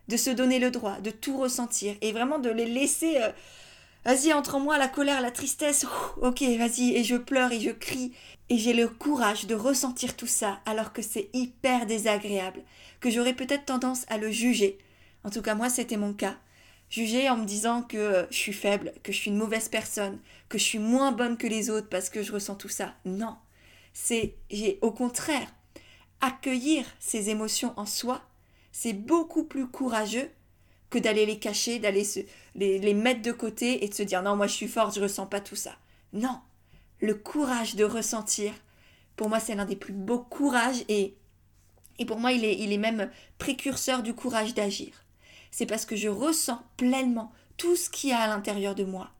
de 0.07 0.17
se 0.17 0.29
donner 0.29 0.59
le 0.59 0.71
droit 0.71 0.99
de 0.99 1.11
tout 1.11 1.37
ressentir 1.37 1.95
et 2.01 2.11
vraiment 2.11 2.39
de 2.39 2.49
les 2.49 2.65
laisser. 2.65 3.17
Euh, 3.17 3.31
vas-y, 4.05 4.33
entre 4.33 4.55
en 4.55 4.59
moi 4.59 4.77
la 4.77 4.87
colère, 4.87 5.21
la 5.21 5.31
tristesse. 5.31 5.85
ok, 6.21 6.41
vas-y, 6.57 6.95
et 6.95 7.03
je 7.03 7.15
pleure 7.15 7.51
et 7.51 7.59
je 7.59 7.71
crie. 7.71 8.13
Et 8.49 8.57
j'ai 8.57 8.73
le 8.73 8.87
courage 8.87 9.47
de 9.47 9.55
ressentir 9.55 10.15
tout 10.15 10.27
ça 10.27 10.59
alors 10.65 10.93
que 10.93 11.01
c'est 11.01 11.29
hyper 11.33 11.85
désagréable, 11.85 12.61
que 12.99 13.09
j'aurais 13.09 13.33
peut-être 13.33 13.65
tendance 13.65 14.05
à 14.07 14.17
le 14.17 14.29
juger. 14.29 14.77
En 15.23 15.31
tout 15.31 15.41
cas, 15.41 15.55
moi, 15.55 15.69
c'était 15.69 15.97
mon 15.97 16.13
cas. 16.13 16.37
Juger 16.89 17.29
en 17.29 17.37
me 17.37 17.45
disant 17.45 17.81
que 17.81 17.97
euh, 17.97 18.25
je 18.29 18.37
suis 18.37 18.53
faible, 18.53 18.93
que 19.01 19.11
je 19.11 19.17
suis 19.17 19.31
une 19.31 19.37
mauvaise 19.37 19.69
personne, 19.69 20.19
que 20.49 20.59
je 20.59 20.63
suis 20.63 20.79
moins 20.79 21.11
bonne 21.11 21.35
que 21.35 21.47
les 21.47 21.71
autres 21.71 21.89
parce 21.89 22.09
que 22.09 22.21
je 22.21 22.31
ressens 22.31 22.55
tout 22.55 22.69
ça. 22.69 22.93
Non. 23.05 23.35
C'est, 23.93 24.35
j'ai 24.51 24.77
au 24.81 24.91
contraire, 24.91 25.51
accueillir 26.21 26.85
ces 26.99 27.29
émotions 27.29 27.73
en 27.77 27.85
soi, 27.85 28.21
c'est 28.71 28.93
beaucoup 28.93 29.43
plus 29.43 29.67
courageux 29.67 30.29
que 30.89 30.99
d'aller 30.99 31.25
les 31.25 31.39
cacher, 31.39 31.79
d'aller 31.79 32.03
les, 32.55 32.79
les 32.79 32.93
mettre 32.93 33.21
de 33.21 33.31
côté 33.31 33.83
et 33.83 33.89
de 33.89 33.93
se 33.93 34.03
dire 34.03 34.21
non, 34.21 34.35
moi 34.35 34.47
je 34.47 34.53
suis 34.53 34.67
forte, 34.67 34.95
je 34.95 35.01
ressens 35.01 35.25
pas 35.25 35.41
tout 35.41 35.55
ça. 35.55 35.75
Non, 36.13 36.39
le 36.99 37.15
courage 37.15 37.75
de 37.75 37.83
ressentir, 37.83 38.53
pour 39.15 39.29
moi 39.29 39.39
c'est 39.39 39.55
l'un 39.55 39.65
des 39.65 39.75
plus 39.75 39.93
beaux 39.93 40.19
courages 40.19 40.83
et, 40.87 41.15
et 41.99 42.05
pour 42.05 42.19
moi 42.19 42.31
il 42.31 42.45
est, 42.45 42.57
il 42.59 42.71
est 42.71 42.77
même 42.77 43.09
précurseur 43.37 44.03
du 44.03 44.13
courage 44.13 44.53
d'agir. 44.53 45.05
C'est 45.51 45.65
parce 45.65 45.85
que 45.85 45.95
je 45.95 46.09
ressens 46.09 46.61
pleinement 46.77 47.31
tout 47.57 47.75
ce 47.75 47.89
qu'il 47.89 48.09
y 48.09 48.13
a 48.13 48.19
à 48.19 48.27
l'intérieur 48.27 48.75
de 48.75 48.83
moi, 48.83 49.11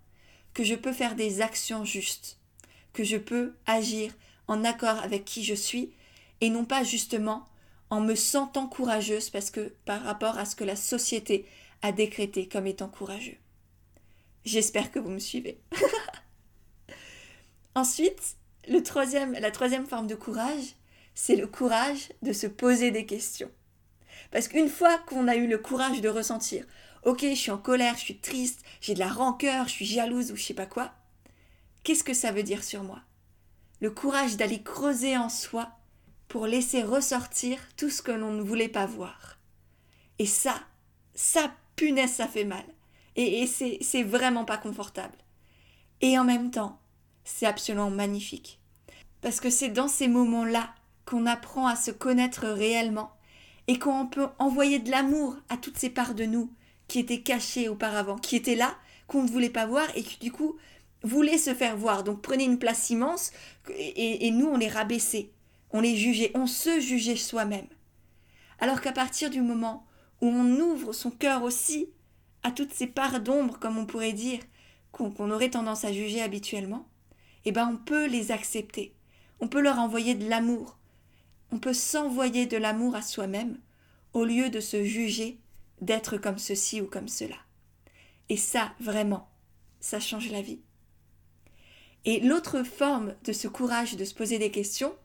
que 0.53 0.63
je 0.63 0.75
peux 0.75 0.93
faire 0.93 1.15
des 1.15 1.41
actions 1.41 1.85
justes, 1.85 2.39
que 2.93 3.03
je 3.03 3.17
peux 3.17 3.53
agir 3.65 4.13
en 4.47 4.63
accord 4.63 4.99
avec 4.99 5.25
qui 5.25 5.43
je 5.43 5.55
suis 5.55 5.91
et 6.45 6.51
non 6.51 6.63
pas 6.63 6.83
justement 6.83 7.47
en 7.89 8.01
me 8.01 8.13
sentant 8.13 8.67
courageuse 8.67 9.31
parce 9.31 9.49
que 9.49 9.73
par 9.83 10.03
rapport 10.03 10.37
à 10.37 10.45
ce 10.45 10.55
que 10.55 10.63
la 10.63 10.75
société 10.75 11.47
a 11.81 11.91
décrété 11.91 12.47
comme 12.47 12.67
étant 12.67 12.87
courageux. 12.87 13.37
J'espère 14.43 14.91
que 14.91 14.99
vous 14.99 15.09
me 15.09 15.17
suivez. 15.17 15.59
Ensuite, 17.75 18.37
la 18.67 18.81
troisième 18.81 19.87
forme 19.87 20.05
de 20.05 20.13
courage, 20.13 20.75
c'est 21.15 21.35
le 21.35 21.47
courage 21.47 22.09
de 22.21 22.31
se 22.31 22.45
poser 22.45 22.91
des 22.91 23.07
questions. 23.07 23.49
Parce 24.29 24.47
qu'une 24.47 24.69
fois 24.69 24.99
qu'on 24.99 25.27
a 25.27 25.35
eu 25.35 25.47
le 25.47 25.57
courage 25.57 25.99
de 25.99 26.09
ressentir, 26.09 26.63
ok, 27.05 27.21
je 27.21 27.33
suis 27.33 27.51
en 27.51 27.57
colère, 27.57 27.95
je 27.95 28.01
suis 28.01 28.19
triste, 28.19 28.61
j'ai 28.81 28.93
de 28.93 28.99
la 28.99 29.11
rancœur, 29.11 29.67
je 29.67 29.73
suis 29.73 29.85
jalouse 29.87 30.31
ou 30.31 30.35
je 30.35 30.43
sais 30.43 30.53
pas 30.53 30.67
quoi, 30.67 30.93
qu'est-ce 31.83 32.03
que 32.03 32.13
ça 32.13 32.31
veut 32.31 32.43
dire 32.43 32.63
sur 32.63 32.83
moi? 32.83 33.01
Le 33.81 33.89
courage 33.89 34.37
d'aller 34.37 34.61
creuser 34.61 35.17
en 35.17 35.29
soi 35.29 35.71
pour 36.27 36.47
laisser 36.47 36.83
ressortir 36.83 37.59
tout 37.77 37.89
ce 37.89 38.01
que 38.01 38.11
l'on 38.11 38.31
ne 38.31 38.41
voulait 38.41 38.69
pas 38.69 38.85
voir. 38.85 39.37
Et 40.19 40.25
ça, 40.25 40.55
ça, 41.13 41.51
punaise, 41.75 42.11
ça 42.11 42.27
fait 42.27 42.45
mal. 42.45 42.65
Et, 43.15 43.47
c'est 43.47 44.03
vraiment 44.03 44.45
pas 44.45 44.57
confortable. 44.57 45.17
Et 46.01 46.19
en 46.19 46.25
même 46.25 46.51
temps, 46.51 46.79
c'est 47.23 47.45
absolument 47.45 47.89
magnifique. 47.89 48.59
Parce 49.21 49.39
que 49.39 49.49
c'est 49.49 49.69
dans 49.69 49.87
ces 49.87 50.07
moments-là 50.07 50.73
qu'on 51.05 51.25
apprend 51.25 51.67
à 51.67 51.75
se 51.75 51.91
connaître 51.91 52.45
réellement 52.47 53.11
et 53.67 53.79
qu'on 53.79 54.05
peut 54.05 54.27
envoyer 54.37 54.79
de 54.79 54.91
l'amour 54.91 55.37
à 55.49 55.57
toutes 55.57 55.77
ces 55.77 55.89
parts 55.89 56.13
de 56.13 56.25
nous 56.25 56.51
qui 56.87 56.99
étaient 56.99 57.21
cachées 57.21 57.69
auparavant, 57.69 58.17
qui 58.17 58.35
étaient 58.35 58.55
là, 58.55 58.75
qu'on 59.07 59.23
ne 59.23 59.29
voulait 59.29 59.49
pas 59.49 59.65
voir 59.65 59.87
et 59.95 60.03
qui 60.03 60.19
du 60.19 60.31
coup 60.31 60.57
voulaient 61.03 61.37
se 61.37 61.53
faire 61.53 61.77
voir. 61.77 62.03
Donc 62.03 62.21
prenez 62.21 62.43
une 62.43 62.59
place 62.59 62.89
immense 62.89 63.31
et, 63.69 64.27
et 64.27 64.31
nous 64.31 64.47
on 64.47 64.57
les 64.57 64.67
rabaissait 64.67 65.31
on 65.71 65.81
les 65.81 65.95
jugeait, 65.95 66.31
on 66.35 66.47
se 66.47 66.79
jugeait 66.79 67.15
soi-même. 67.15 67.67
Alors 68.59 68.81
qu'à 68.81 68.91
partir 68.91 69.29
du 69.29 69.41
moment 69.41 69.85
où 70.21 70.27
on 70.27 70.59
ouvre 70.59 70.93
son 70.93 71.11
cœur 71.11 71.43
aussi 71.43 71.89
à 72.43 72.51
toutes 72.51 72.73
ces 72.73 72.87
parts 72.87 73.19
d'ombre, 73.19 73.59
comme 73.59 73.77
on 73.77 73.85
pourrait 73.85 74.13
dire, 74.13 74.39
qu'on 74.91 75.31
aurait 75.31 75.49
tendance 75.49 75.83
à 75.83 75.91
juger 75.91 76.21
habituellement, 76.21 76.87
eh 77.43 77.51
ben 77.51 77.67
on 77.67 77.77
peut 77.77 78.05
les 78.05 78.31
accepter. 78.31 78.95
On 79.39 79.47
peut 79.47 79.61
leur 79.61 79.79
envoyer 79.79 80.15
de 80.15 80.29
l'amour. 80.29 80.77
On 81.51 81.59
peut 81.59 81.73
s'envoyer 81.73 82.45
de 82.45 82.57
l'amour 82.57 82.95
à 82.95 83.01
soi-même 83.01 83.59
au 84.13 84.23
lieu 84.23 84.49
de 84.49 84.61
se 84.61 84.83
juger 84.83 85.39
d'être 85.81 86.17
comme 86.17 86.37
ceci 86.37 86.81
ou 86.81 86.87
comme 86.87 87.09
cela. 87.09 87.35
Et 88.29 88.37
ça, 88.37 88.73
vraiment, 88.79 89.29
ça 89.79 89.99
change 89.99 90.31
la 90.31 90.41
vie. 90.41 90.61
Et 92.05 92.19
l'autre 92.21 92.63
forme 92.63 93.15
de 93.23 93.33
ce 93.33 93.47
courage 93.47 93.97
de 93.97 94.05
se 94.05 94.13
poser 94.13 94.39
des 94.39 94.51
questions, 94.51 94.95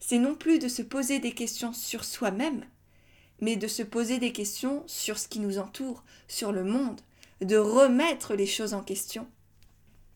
c'est 0.00 0.18
non 0.18 0.34
plus 0.34 0.58
de 0.58 0.68
se 0.68 0.82
poser 0.82 1.18
des 1.18 1.32
questions 1.32 1.72
sur 1.72 2.04
soi-même, 2.04 2.64
mais 3.40 3.56
de 3.56 3.68
se 3.68 3.82
poser 3.82 4.18
des 4.18 4.32
questions 4.32 4.82
sur 4.86 5.18
ce 5.18 5.28
qui 5.28 5.40
nous 5.40 5.58
entoure, 5.58 6.04
sur 6.26 6.52
le 6.52 6.64
monde, 6.64 7.00
de 7.40 7.56
remettre 7.56 8.34
les 8.34 8.46
choses 8.46 8.74
en 8.74 8.82
question. 8.82 9.26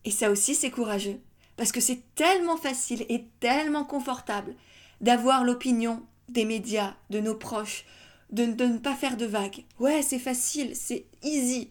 Et 0.05 0.11
ça 0.11 0.29
aussi, 0.29 0.55
c'est 0.55 0.71
courageux, 0.71 1.19
parce 1.55 1.71
que 1.71 1.81
c'est 1.81 2.01
tellement 2.15 2.57
facile 2.57 3.05
et 3.09 3.25
tellement 3.39 3.85
confortable 3.85 4.55
d'avoir 5.01 5.43
l'opinion 5.43 6.05
des 6.29 6.45
médias, 6.45 6.95
de 7.09 7.19
nos 7.19 7.35
proches, 7.35 7.85
de, 8.31 8.45
ne 8.45 8.77
pas 8.77 8.95
faire 8.95 9.17
de 9.17 9.25
vagues. 9.25 9.63
Ouais, 9.79 10.01
c'est 10.01 10.19
facile, 10.19 10.75
c'est 10.75 11.05
easy. 11.21 11.69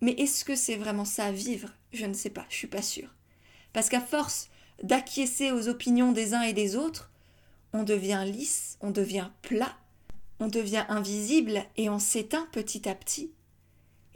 Mais 0.00 0.12
est-ce 0.12 0.44
que 0.44 0.54
c'est 0.54 0.76
vraiment 0.76 1.04
ça 1.04 1.26
à 1.26 1.32
vivre? 1.32 1.70
Je 1.92 2.06
ne 2.06 2.12
sais 2.12 2.30
pas, 2.30 2.44
je 2.50 2.56
suis 2.56 2.66
pas 2.66 2.82
sûre. 2.82 3.14
Parce 3.72 3.88
qu'à 3.88 4.00
force 4.00 4.50
d'acquiescer 4.82 5.52
aux 5.52 5.68
opinions 5.68 6.12
des 6.12 6.34
uns 6.34 6.42
et 6.42 6.52
des 6.52 6.76
autres, 6.76 7.10
on 7.72 7.82
devient 7.82 8.24
lisse, 8.26 8.76
on 8.80 8.90
devient 8.90 9.30
plat, 9.42 9.76
on 10.40 10.48
devient 10.48 10.84
invisible 10.88 11.64
et 11.76 11.88
on 11.88 11.98
s'éteint 11.98 12.46
petit 12.52 12.88
à 12.88 12.94
petit. 12.94 13.32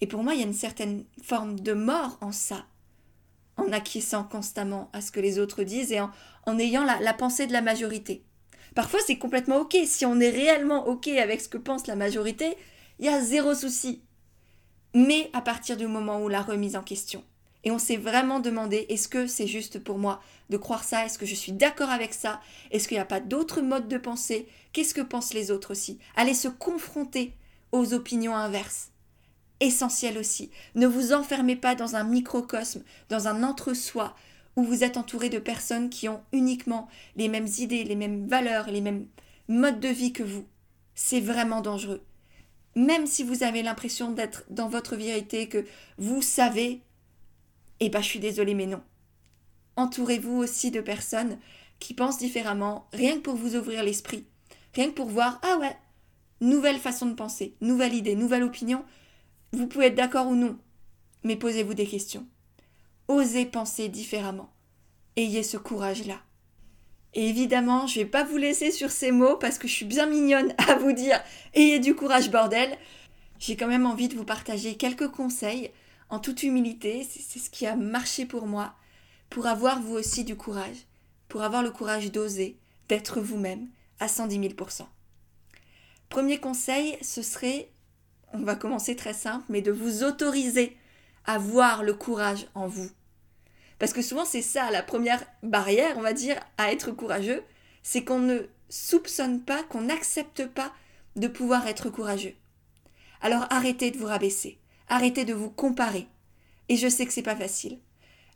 Et 0.00 0.06
pour 0.06 0.22
moi, 0.22 0.34
il 0.34 0.40
y 0.40 0.42
a 0.42 0.46
une 0.46 0.52
certaine 0.52 1.04
forme 1.22 1.58
de 1.60 1.72
mort 1.72 2.18
en 2.20 2.32
ça, 2.32 2.66
en 3.56 3.72
acquiesçant 3.72 4.24
constamment 4.24 4.90
à 4.92 5.00
ce 5.00 5.10
que 5.10 5.20
les 5.20 5.38
autres 5.38 5.64
disent 5.64 5.92
et 5.92 6.00
en, 6.00 6.58
ayant 6.58 6.84
la, 6.84 7.00
la 7.00 7.14
pensée 7.14 7.46
de 7.46 7.52
la 7.52 7.62
majorité. 7.62 8.22
Parfois, 8.74 9.00
c'est 9.04 9.18
complètement 9.18 9.58
OK. 9.58 9.76
Si 9.86 10.06
on 10.06 10.20
est 10.20 10.30
réellement 10.30 10.86
OK 10.86 11.08
avec 11.08 11.40
ce 11.40 11.48
que 11.48 11.58
pense 11.58 11.86
la 11.86 11.96
majorité, 11.96 12.56
il 12.98 13.06
y 13.06 13.08
a 13.08 13.20
zéro 13.20 13.54
souci. 13.54 14.02
Mais 14.94 15.30
à 15.32 15.40
partir 15.40 15.76
du 15.76 15.86
moment 15.86 16.22
où 16.22 16.28
la 16.28 16.42
remise 16.42 16.76
en 16.76 16.82
question, 16.82 17.24
et 17.64 17.70
on 17.70 17.78
s'est 17.78 17.96
vraiment 17.96 18.40
demandé 18.40 18.86
est-ce 18.88 19.08
que 19.08 19.26
c'est 19.26 19.46
juste 19.46 19.78
pour 19.78 19.98
moi 19.98 20.20
de 20.50 20.56
croire 20.56 20.84
ça? 20.84 21.04
Est-ce 21.04 21.18
que 21.18 21.26
je 21.26 21.34
suis 21.34 21.52
d'accord 21.52 21.90
avec 21.90 22.14
ça? 22.14 22.40
Est-ce 22.70 22.88
qu'il 22.88 22.96
n'y 22.96 23.02
a 23.02 23.06
pas 23.06 23.20
d'autres 23.20 23.60
modes 23.60 23.88
de 23.88 23.98
pensée 23.98 24.46
Qu'est-ce 24.72 24.94
que 24.94 25.00
pensent 25.00 25.34
les 25.34 25.50
autres 25.50 25.72
aussi? 25.72 25.98
Allez 26.16 26.34
se 26.34 26.48
confronter 26.48 27.34
aux 27.72 27.94
opinions 27.94 28.36
inverses. 28.36 28.90
Essentiel 29.60 30.18
aussi. 30.18 30.50
Ne 30.76 30.86
vous 30.86 31.12
enfermez 31.12 31.56
pas 31.56 31.74
dans 31.74 31.96
un 31.96 32.04
microcosme, 32.04 32.84
dans 33.08 33.26
un 33.26 33.42
entre-soi, 33.42 34.14
où 34.54 34.62
vous 34.62 34.84
êtes 34.84 34.96
entouré 34.96 35.28
de 35.28 35.38
personnes 35.38 35.90
qui 35.90 36.08
ont 36.08 36.22
uniquement 36.32 36.88
les 37.16 37.28
mêmes 37.28 37.48
idées, 37.58 37.84
les 37.84 37.96
mêmes 37.96 38.26
valeurs, 38.28 38.70
les 38.70 38.80
mêmes 38.80 39.06
modes 39.48 39.80
de 39.80 39.88
vie 39.88 40.12
que 40.12 40.22
vous. 40.22 40.46
C'est 40.94 41.20
vraiment 41.20 41.60
dangereux. 41.60 42.02
Même 42.76 43.06
si 43.06 43.24
vous 43.24 43.42
avez 43.42 43.62
l'impression 43.62 44.12
d'être 44.12 44.44
dans 44.50 44.68
votre 44.68 44.94
vérité, 44.94 45.48
que 45.48 45.64
vous 45.96 46.22
savez 46.22 46.82
eh 47.80 47.88
ben, 47.90 48.00
je 48.00 48.06
suis 48.06 48.18
désolée, 48.18 48.54
mais 48.54 48.66
non. 48.66 48.82
Entourez-vous 49.76 50.36
aussi 50.36 50.70
de 50.70 50.80
personnes 50.80 51.38
qui 51.78 51.94
pensent 51.94 52.18
différemment, 52.18 52.88
rien 52.92 53.16
que 53.16 53.20
pour 53.22 53.36
vous 53.36 53.54
ouvrir 53.54 53.82
l'esprit, 53.84 54.26
rien 54.74 54.88
que 54.88 54.94
pour 54.94 55.08
voir, 55.08 55.40
ah 55.42 55.58
ouais, 55.58 55.76
nouvelle 56.40 56.78
façon 56.78 57.06
de 57.06 57.14
penser, 57.14 57.54
nouvelle 57.60 57.94
idée, 57.94 58.16
nouvelle 58.16 58.42
opinion. 58.42 58.84
Vous 59.52 59.66
pouvez 59.66 59.86
être 59.86 59.94
d'accord 59.94 60.26
ou 60.26 60.34
non, 60.34 60.58
mais 61.22 61.36
posez-vous 61.36 61.74
des 61.74 61.86
questions. 61.86 62.26
Osez 63.06 63.46
penser 63.46 63.88
différemment. 63.88 64.52
Ayez 65.16 65.42
ce 65.42 65.56
courage-là. 65.56 66.20
Et 67.14 67.28
évidemment, 67.28 67.86
je 67.86 67.98
ne 67.98 68.04
vais 68.04 68.10
pas 68.10 68.24
vous 68.24 68.36
laisser 68.36 68.70
sur 68.70 68.90
ces 68.90 69.12
mots 69.12 69.36
parce 69.36 69.58
que 69.58 69.66
je 69.66 69.72
suis 69.72 69.86
bien 69.86 70.06
mignonne 70.06 70.54
à 70.68 70.74
vous 70.74 70.92
dire 70.92 71.20
ayez 71.54 71.78
du 71.78 71.94
courage, 71.94 72.30
bordel. 72.30 72.76
J'ai 73.38 73.56
quand 73.56 73.68
même 73.68 73.86
envie 73.86 74.08
de 74.08 74.14
vous 74.14 74.24
partager 74.24 74.76
quelques 74.76 75.08
conseils 75.08 75.70
en 76.10 76.18
toute 76.18 76.42
humilité, 76.42 77.06
c'est 77.08 77.38
ce 77.38 77.50
qui 77.50 77.66
a 77.66 77.76
marché 77.76 78.24
pour 78.24 78.46
moi, 78.46 78.74
pour 79.30 79.46
avoir 79.46 79.80
vous 79.80 79.94
aussi 79.94 80.24
du 80.24 80.36
courage, 80.36 80.86
pour 81.28 81.42
avoir 81.42 81.62
le 81.62 81.70
courage 81.70 82.10
d'oser, 82.10 82.56
d'être 82.88 83.20
vous-même 83.20 83.68
à 84.00 84.08
110 84.08 84.38
000% 84.38 84.86
Premier 86.08 86.38
conseil, 86.38 86.96
ce 87.02 87.20
serait, 87.20 87.70
on 88.32 88.42
va 88.42 88.54
commencer 88.54 88.96
très 88.96 89.12
simple, 89.12 89.44
mais 89.50 89.60
de 89.60 89.72
vous 89.72 90.04
autoriser 90.04 90.76
à 91.26 91.38
voir 91.38 91.82
le 91.82 91.92
courage 91.92 92.46
en 92.54 92.66
vous. 92.66 92.90
Parce 93.78 93.92
que 93.92 94.02
souvent 94.02 94.24
c'est 94.24 94.42
ça 94.42 94.70
la 94.70 94.82
première 94.82 95.22
barrière, 95.42 95.98
on 95.98 96.02
va 96.02 96.14
dire, 96.14 96.40
à 96.56 96.72
être 96.72 96.90
courageux, 96.90 97.42
c'est 97.82 98.04
qu'on 98.04 98.18
ne 98.18 98.40
soupçonne 98.70 99.42
pas, 99.42 99.62
qu'on 99.64 99.82
n'accepte 99.82 100.46
pas 100.46 100.72
de 101.16 101.28
pouvoir 101.28 101.66
être 101.66 101.90
courageux. 101.90 102.34
Alors 103.20 103.46
arrêtez 103.50 103.90
de 103.90 103.98
vous 103.98 104.06
rabaisser. 104.06 104.58
Arrêtez 104.88 105.24
de 105.24 105.34
vous 105.34 105.50
comparer. 105.50 106.08
Et 106.68 106.76
je 106.76 106.88
sais 106.88 107.06
que 107.06 107.12
c'est 107.12 107.22
pas 107.22 107.36
facile. 107.36 107.78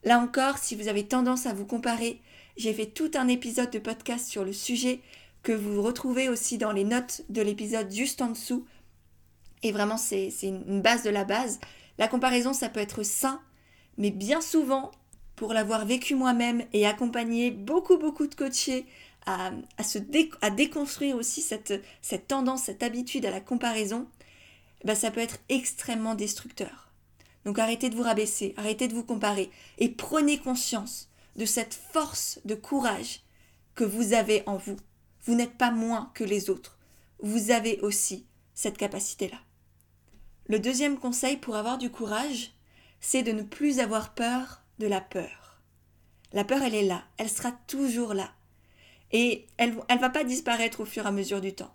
Là 0.04 0.18
encore, 0.18 0.58
si 0.58 0.74
vous 0.74 0.88
avez 0.88 1.06
tendance 1.06 1.46
à 1.46 1.54
vous 1.54 1.66
comparer, 1.66 2.20
j'ai 2.56 2.72
fait 2.72 2.86
tout 2.86 3.10
un 3.14 3.28
épisode 3.28 3.70
de 3.70 3.78
podcast 3.78 4.28
sur 4.28 4.44
le 4.44 4.52
sujet 4.52 5.00
que 5.42 5.52
vous 5.52 5.82
retrouvez 5.82 6.28
aussi 6.28 6.58
dans 6.58 6.72
les 6.72 6.84
notes 6.84 7.22
de 7.28 7.42
l'épisode 7.42 7.90
juste 7.90 8.20
en 8.22 8.28
dessous. 8.28 8.66
Et 9.62 9.72
vraiment, 9.72 9.96
c'est 9.96 10.32
une 10.42 10.82
base 10.82 11.02
de 11.02 11.10
la 11.10 11.24
base. 11.24 11.60
La 11.98 12.08
comparaison, 12.08 12.52
ça 12.52 12.68
peut 12.68 12.80
être 12.80 13.02
sain, 13.02 13.40
mais 13.96 14.10
bien 14.10 14.40
souvent, 14.40 14.90
pour 15.36 15.52
l'avoir 15.52 15.86
vécu 15.86 16.14
moi-même 16.14 16.64
et 16.72 16.86
accompagner 16.86 17.50
beaucoup, 17.50 17.96
beaucoup 17.96 18.26
de 18.26 18.34
coachés 18.34 18.86
à, 19.24 19.52
déconstruire 20.50 21.16
aussi 21.16 21.42
cette 21.42 22.26
tendance, 22.26 22.64
cette 22.64 22.82
habitude 22.82 23.24
à 23.24 23.30
la 23.30 23.40
comparaison, 23.40 24.06
bah, 24.84 24.94
ça 24.94 25.10
peut 25.10 25.20
être 25.20 25.38
extrêmement 25.48 26.14
destructeur. 26.14 26.90
Donc 27.44 27.58
arrêtez 27.58 27.90
de 27.90 27.96
vous 27.96 28.02
rabaisser, 28.02 28.54
arrêtez 28.56 28.88
de 28.88 28.94
vous 28.94 29.04
comparer 29.04 29.50
et 29.78 29.88
prenez 29.88 30.38
conscience 30.38 31.08
de 31.36 31.44
cette 31.44 31.74
force 31.74 32.40
de 32.44 32.54
courage 32.54 33.20
que 33.74 33.84
vous 33.84 34.12
avez 34.12 34.42
en 34.46 34.56
vous. 34.56 34.76
Vous 35.24 35.34
n'êtes 35.34 35.56
pas 35.56 35.70
moins 35.70 36.10
que 36.14 36.24
les 36.24 36.50
autres. 36.50 36.78
Vous 37.20 37.50
avez 37.50 37.80
aussi 37.80 38.26
cette 38.54 38.76
capacité-là. 38.76 39.38
Le 40.46 40.58
deuxième 40.58 40.98
conseil 40.98 41.36
pour 41.36 41.56
avoir 41.56 41.78
du 41.78 41.90
courage, 41.90 42.52
c'est 43.00 43.22
de 43.22 43.32
ne 43.32 43.42
plus 43.42 43.78
avoir 43.78 44.14
peur 44.14 44.62
de 44.78 44.86
la 44.86 45.00
peur. 45.00 45.60
La 46.32 46.44
peur, 46.44 46.62
elle 46.62 46.74
est 46.74 46.86
là, 46.86 47.04
elle 47.18 47.28
sera 47.28 47.52
toujours 47.66 48.14
là. 48.14 48.32
Et 49.12 49.46
elle 49.58 49.74
ne 49.74 49.98
va 49.98 50.10
pas 50.10 50.24
disparaître 50.24 50.80
au 50.80 50.84
fur 50.84 51.04
et 51.04 51.08
à 51.08 51.12
mesure 51.12 51.40
du 51.40 51.54
temps. 51.54 51.74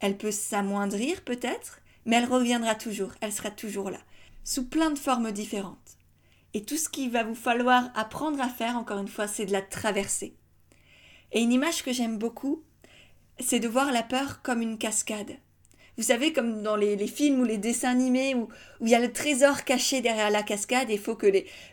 Elle 0.00 0.18
peut 0.18 0.32
s'amoindrir 0.32 1.22
peut-être, 1.22 1.80
mais 2.06 2.16
elle 2.16 2.24
reviendra 2.24 2.74
toujours, 2.74 3.12
elle 3.20 3.32
sera 3.32 3.50
toujours 3.50 3.90
là, 3.90 4.00
sous 4.44 4.66
plein 4.66 4.90
de 4.90 4.98
formes 4.98 5.32
différentes. 5.32 5.98
Et 6.52 6.62
tout 6.62 6.76
ce 6.76 6.88
qu'il 6.88 7.10
va 7.10 7.24
vous 7.24 7.34
falloir 7.34 7.90
apprendre 7.94 8.40
à 8.40 8.48
faire, 8.48 8.76
encore 8.76 9.00
une 9.00 9.08
fois, 9.08 9.26
c'est 9.26 9.46
de 9.46 9.52
la 9.52 9.62
traverser. 9.62 10.36
Et 11.32 11.40
une 11.40 11.52
image 11.52 11.82
que 11.82 11.92
j'aime 11.92 12.18
beaucoup, 12.18 12.62
c'est 13.40 13.58
de 13.58 13.68
voir 13.68 13.90
la 13.90 14.04
peur 14.04 14.40
comme 14.42 14.62
une 14.62 14.78
cascade. 14.78 15.36
Vous 15.96 16.04
savez, 16.04 16.32
comme 16.32 16.62
dans 16.62 16.76
les, 16.76 17.06
films 17.06 17.40
ou 17.40 17.44
les 17.44 17.58
dessins 17.58 17.90
animés 17.90 18.34
où, 18.34 18.48
il 18.80 18.88
y 18.88 18.94
a 18.94 19.00
le 19.00 19.12
trésor 19.12 19.64
caché 19.64 20.00
derrière 20.00 20.30
la 20.30 20.42
cascade 20.42 20.90
et 20.90 20.94
il 20.94 21.00
faut 21.00 21.16
que, 21.16 21.26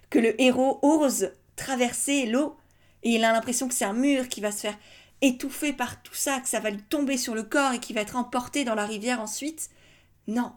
que 0.09 0.19
le 0.19 0.39
héros 0.41 0.79
ose 0.81 1.31
traverser 1.55 2.25
l'eau 2.25 2.55
et 3.03 3.11
il 3.11 3.23
a 3.23 3.31
l'impression 3.31 3.67
que 3.67 3.73
c'est 3.73 3.85
un 3.85 3.93
mur 3.93 4.27
qui 4.27 4.41
va 4.41 4.51
se 4.51 4.61
faire 4.61 4.77
étouffer 5.21 5.73
par 5.73 6.01
tout 6.01 6.13
ça, 6.13 6.39
que 6.39 6.49
ça 6.49 6.59
va 6.59 6.69
lui 6.69 6.81
tomber 6.81 7.17
sur 7.17 7.35
le 7.35 7.43
corps 7.43 7.73
et 7.73 7.79
qui 7.79 7.93
va 7.93 8.01
être 8.01 8.15
emporté 8.15 8.63
dans 8.63 8.75
la 8.75 8.85
rivière 8.85 9.21
ensuite. 9.21 9.69
Non, 10.27 10.53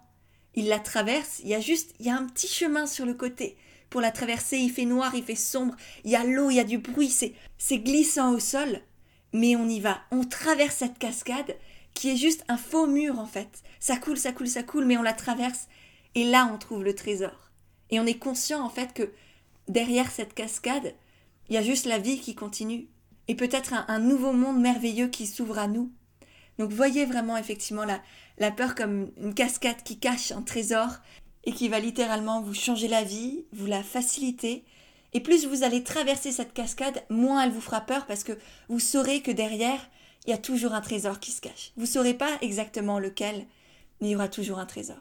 il 0.55 0.68
la 0.68 0.79
traverse, 0.79 1.40
il 1.42 1.48
y 1.48 1.55
a 1.55 1.61
juste, 1.61 1.94
il 1.98 2.07
y 2.07 2.11
a 2.11 2.16
un 2.16 2.27
petit 2.27 2.48
chemin 2.48 2.87
sur 2.87 3.07
le 3.07 3.14
côté. 3.14 3.57
Pour 3.90 4.00
la 4.00 4.11
traverser, 4.11 4.59
il 4.59 4.70
fait 4.70 4.85
noir, 4.85 5.14
il 5.14 5.24
fait 5.24 5.35
sombre, 5.35 5.77
il 6.05 6.11
y 6.11 6.16
a 6.16 6.24
l'eau, 6.24 6.50
il 6.50 6.57
y 6.57 6.61
a 6.61 6.64
du 6.64 6.79
bruit, 6.79 7.11
c'est, 7.11 7.35
c'est 7.59 7.79
glissant 7.79 8.33
au 8.33 8.38
sol. 8.38 8.81
Mais 9.33 9.57
on 9.57 9.68
y 9.68 9.81
va, 9.81 10.00
on 10.11 10.24
traverse 10.24 10.77
cette 10.77 10.98
cascade 10.98 11.57
qui 11.92 12.11
est 12.11 12.16
juste 12.16 12.44
un 12.48 12.57
faux 12.57 12.87
mur 12.87 13.18
en 13.18 13.27
fait. 13.27 13.62
Ça 13.81 13.96
coule, 13.96 14.16
ça 14.16 14.33
coule, 14.33 14.48
ça 14.48 14.62
coule, 14.62 14.85
mais 14.85 14.96
on 14.96 15.03
la 15.03 15.12
traverse 15.12 15.68
et 16.14 16.24
là 16.24 16.50
on 16.53 16.59
trouve 16.59 16.85
le 16.85 16.94
trésor. 16.94 17.50
Et 17.90 18.00
on 18.00 18.07
est 18.07 18.18
conscient 18.18 18.64
en 18.64 18.70
fait 18.70 18.92
que 18.94 19.12
derrière 19.68 20.11
cette 20.11 20.35
cascade, 20.35 20.94
il 21.48 21.55
y 21.55 21.59
a 21.59 21.62
juste 21.62 21.87
la 21.87 21.98
vie 21.98 22.20
qui 22.20 22.35
continue 22.35 22.88
et 23.29 23.35
peut-être 23.35 23.74
un 23.88 23.98
nouveau 23.98 24.33
monde 24.33 24.61
merveilleux 24.61 25.09
qui 25.09 25.27
s'ouvre 25.27 25.59
à 25.59 25.68
nous. 25.68 25.92
Donc 26.59 26.70
voyez 26.70 27.05
vraiment 27.05 27.37
effectivement 27.37 27.85
la, 27.85 28.00
la 28.38 28.51
peur 28.51 28.75
comme 28.75 29.11
une 29.20 29.35
cascade 29.35 29.83
qui 29.85 29.99
cache 29.99 30.33
un 30.33 30.42
trésor 30.42 30.90
et 31.44 31.53
qui 31.53 31.68
va 31.68 31.79
littéralement 31.79 32.40
vous 32.40 32.55
changer 32.55 32.88
la 32.88 33.05
vie, 33.05 33.44
vous 33.53 33.66
la 33.66 33.83
faciliter. 33.83 34.64
Et 35.12 35.20
plus 35.20 35.47
vous 35.47 35.62
allez 35.62 35.85
traverser 35.85 36.33
cette 36.33 36.53
cascade, 36.53 37.05
moins 37.09 37.44
elle 37.44 37.53
vous 37.53 37.61
fera 37.61 37.81
peur 37.81 38.07
parce 38.07 38.25
que 38.25 38.37
vous 38.68 38.81
saurez 38.81 39.20
que 39.20 39.31
derrière, 39.31 39.88
il 40.27 40.31
y 40.31 40.35
a 40.35 40.38
toujours 40.38 40.73
un 40.73 40.81
trésor 40.81 41.20
qui 41.20 41.31
se 41.31 41.40
cache. 41.40 41.73
Vous 41.77 41.83
ne 41.83 41.88
saurez 41.88 42.14
pas 42.14 42.31
exactement 42.40 42.99
lequel, 42.99 43.47
mais 44.01 44.09
il 44.09 44.11
y 44.11 44.16
aura 44.16 44.29
toujours 44.29 44.59
un 44.59 44.66
trésor. 44.66 44.99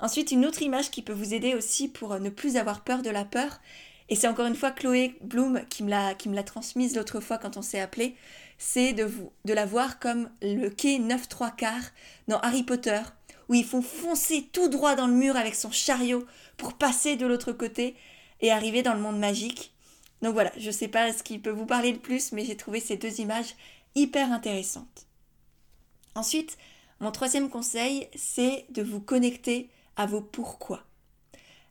Ensuite, 0.00 0.32
une 0.32 0.46
autre 0.46 0.62
image 0.62 0.90
qui 0.90 1.02
peut 1.02 1.12
vous 1.12 1.34
aider 1.34 1.54
aussi 1.54 1.88
pour 1.88 2.18
ne 2.18 2.30
plus 2.30 2.56
avoir 2.56 2.82
peur 2.82 3.02
de 3.02 3.10
la 3.10 3.24
peur, 3.24 3.60
et 4.08 4.16
c'est 4.16 4.28
encore 4.28 4.46
une 4.46 4.56
fois 4.56 4.72
Chloé 4.72 5.14
Bloom 5.22 5.62
qui 5.68 5.84
me 5.84 5.90
l'a, 5.90 6.14
qui 6.14 6.28
me 6.28 6.34
l'a 6.34 6.42
transmise 6.42 6.96
l'autre 6.96 7.20
fois 7.20 7.38
quand 7.38 7.56
on 7.56 7.62
s'est 7.62 7.80
appelé, 7.80 8.16
c'est 8.62 8.92
de, 8.92 9.10
la 9.46 9.64
voir 9.64 9.98
comme 9.98 10.28
le 10.42 10.68
quai 10.68 10.98
9 10.98 11.30
3 11.30 11.50
quarts 11.52 11.90
dans 12.28 12.38
Harry 12.40 12.62
Potter, 12.62 13.00
où 13.48 13.54
ils 13.54 13.64
font 13.64 13.80
foncer 13.80 14.50
tout 14.52 14.68
droit 14.68 14.94
dans 14.94 15.06
le 15.06 15.14
mur 15.14 15.34
avec 15.34 15.54
son 15.54 15.70
chariot 15.70 16.26
pour 16.58 16.74
passer 16.74 17.16
de 17.16 17.26
l'autre 17.26 17.52
côté 17.52 17.96
et 18.42 18.52
arriver 18.52 18.82
dans 18.82 18.92
le 18.92 19.00
monde 19.00 19.18
magique. 19.18 19.72
Donc 20.20 20.34
voilà, 20.34 20.52
je 20.58 20.66
ne 20.66 20.72
sais 20.72 20.88
pas 20.88 21.10
ce 21.10 21.22
qui 21.22 21.38
peut 21.38 21.50
vous 21.50 21.64
parler 21.64 21.90
le 21.90 21.98
plus, 21.98 22.32
mais 22.32 22.44
j'ai 22.44 22.54
trouvé 22.54 22.80
ces 22.80 22.98
deux 22.98 23.20
images 23.20 23.54
hyper 23.94 24.30
intéressantes. 24.30 25.06
Ensuite, 26.14 26.58
mon 27.00 27.12
troisième 27.12 27.48
conseil, 27.48 28.08
c'est 28.14 28.66
de 28.68 28.82
vous 28.82 29.00
connecter 29.00 29.70
à 29.96 30.04
vos 30.04 30.20
pourquoi. 30.20 30.84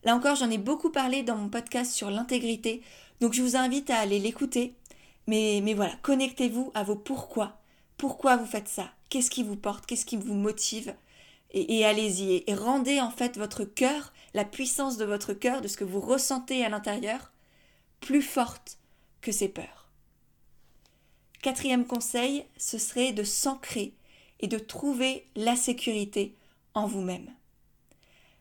Là 0.04 0.15
encore, 0.15 0.36
j'en 0.36 0.49
ai 0.49 0.58
beaucoup 0.58 0.89
parlé 0.89 1.21
dans 1.21 1.36
mon 1.36 1.49
podcast 1.49 1.91
sur 1.91 2.10
l'intégrité, 2.10 2.82
donc 3.21 3.34
je 3.34 3.43
vous 3.43 3.56
invite 3.56 3.91
à 3.91 3.99
aller 3.99 4.17
l'écouter. 4.17 4.73
Mais, 5.29 5.73
voilà, 5.75 5.93
connectez-vous 6.01 6.71
à 6.73 6.81
vos 6.81 6.95
pourquoi. 6.95 7.59
Pourquoi 7.97 8.35
vous 8.35 8.47
faites 8.47 8.67
ça? 8.67 8.89
Qu'est-ce 9.09 9.29
qui 9.29 9.43
vous 9.43 9.55
porte? 9.55 9.85
Qu'est-ce 9.85 10.05
qui 10.05 10.17
vous 10.17 10.33
motive? 10.33 10.95
Et, 11.51 11.85
allez-y. 11.85 12.43
Et 12.47 12.55
rendez 12.55 12.99
en 12.99 13.11
fait 13.11 13.37
votre 13.37 13.63
cœur, 13.63 14.11
la 14.33 14.43
puissance 14.43 14.97
de 14.97 15.05
votre 15.05 15.33
cœur, 15.33 15.61
de 15.61 15.67
ce 15.67 15.77
que 15.77 15.83
vous 15.83 15.99
ressentez 15.99 16.65
à 16.65 16.69
l'intérieur, 16.69 17.31
plus 17.99 18.23
forte 18.23 18.79
que 19.21 19.31
ces 19.31 19.49
peurs. 19.49 19.91
Quatrième 21.43 21.85
conseil, 21.85 22.45
ce 22.57 22.79
serait 22.79 23.11
de 23.11 23.23
s'ancrer 23.23 23.93
et 24.39 24.47
de 24.47 24.57
trouver 24.57 25.27
la 25.35 25.55
sécurité 25.55 26.35
en 26.73 26.87
vous-même. 26.87 27.29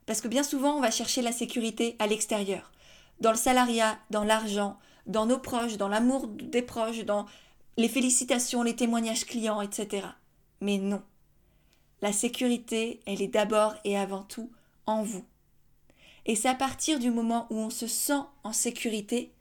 Parce 0.06 0.22
que 0.22 0.28
bien 0.28 0.42
souvent, 0.42 0.78
on 0.78 0.80
va 0.80 0.90
chercher 0.90 1.20
la 1.20 1.32
sécurité 1.32 1.96
à 1.98 2.06
l'extérieur, 2.06 2.72
dans 3.20 3.30
le 3.30 3.36
salariat, 3.36 3.98
dans 4.08 4.24
l'argent, 4.24 4.78
dans 5.08 5.26
nos 5.26 5.38
proches, 5.38 5.76
dans 5.76 5.88
l'amour 5.88 6.28
des 6.28 6.62
proches, 6.62 7.04
dans 7.04 7.26
les 7.76 7.88
félicitations, 7.88 8.62
les 8.62 8.76
témoignages 8.76 9.24
clients, 9.24 9.60
etc. 9.60 10.06
Mais 10.60 10.78
non. 10.78 11.02
La 12.00 12.12
sécurité, 12.12 13.00
elle 13.06 13.22
est 13.22 13.28
d'abord 13.28 13.74
et 13.84 13.98
avant 13.98 14.22
tout 14.22 14.50
en 14.86 15.02
vous. 15.02 15.24
Et 16.26 16.36
c'est 16.36 16.48
à 16.48 16.54
partir 16.54 16.98
du 16.98 17.10
moment 17.10 17.46
où 17.50 17.56
on 17.56 17.70
se 17.70 17.86
sent 17.86 18.20
en 18.44 18.52
sécurité 18.52 19.32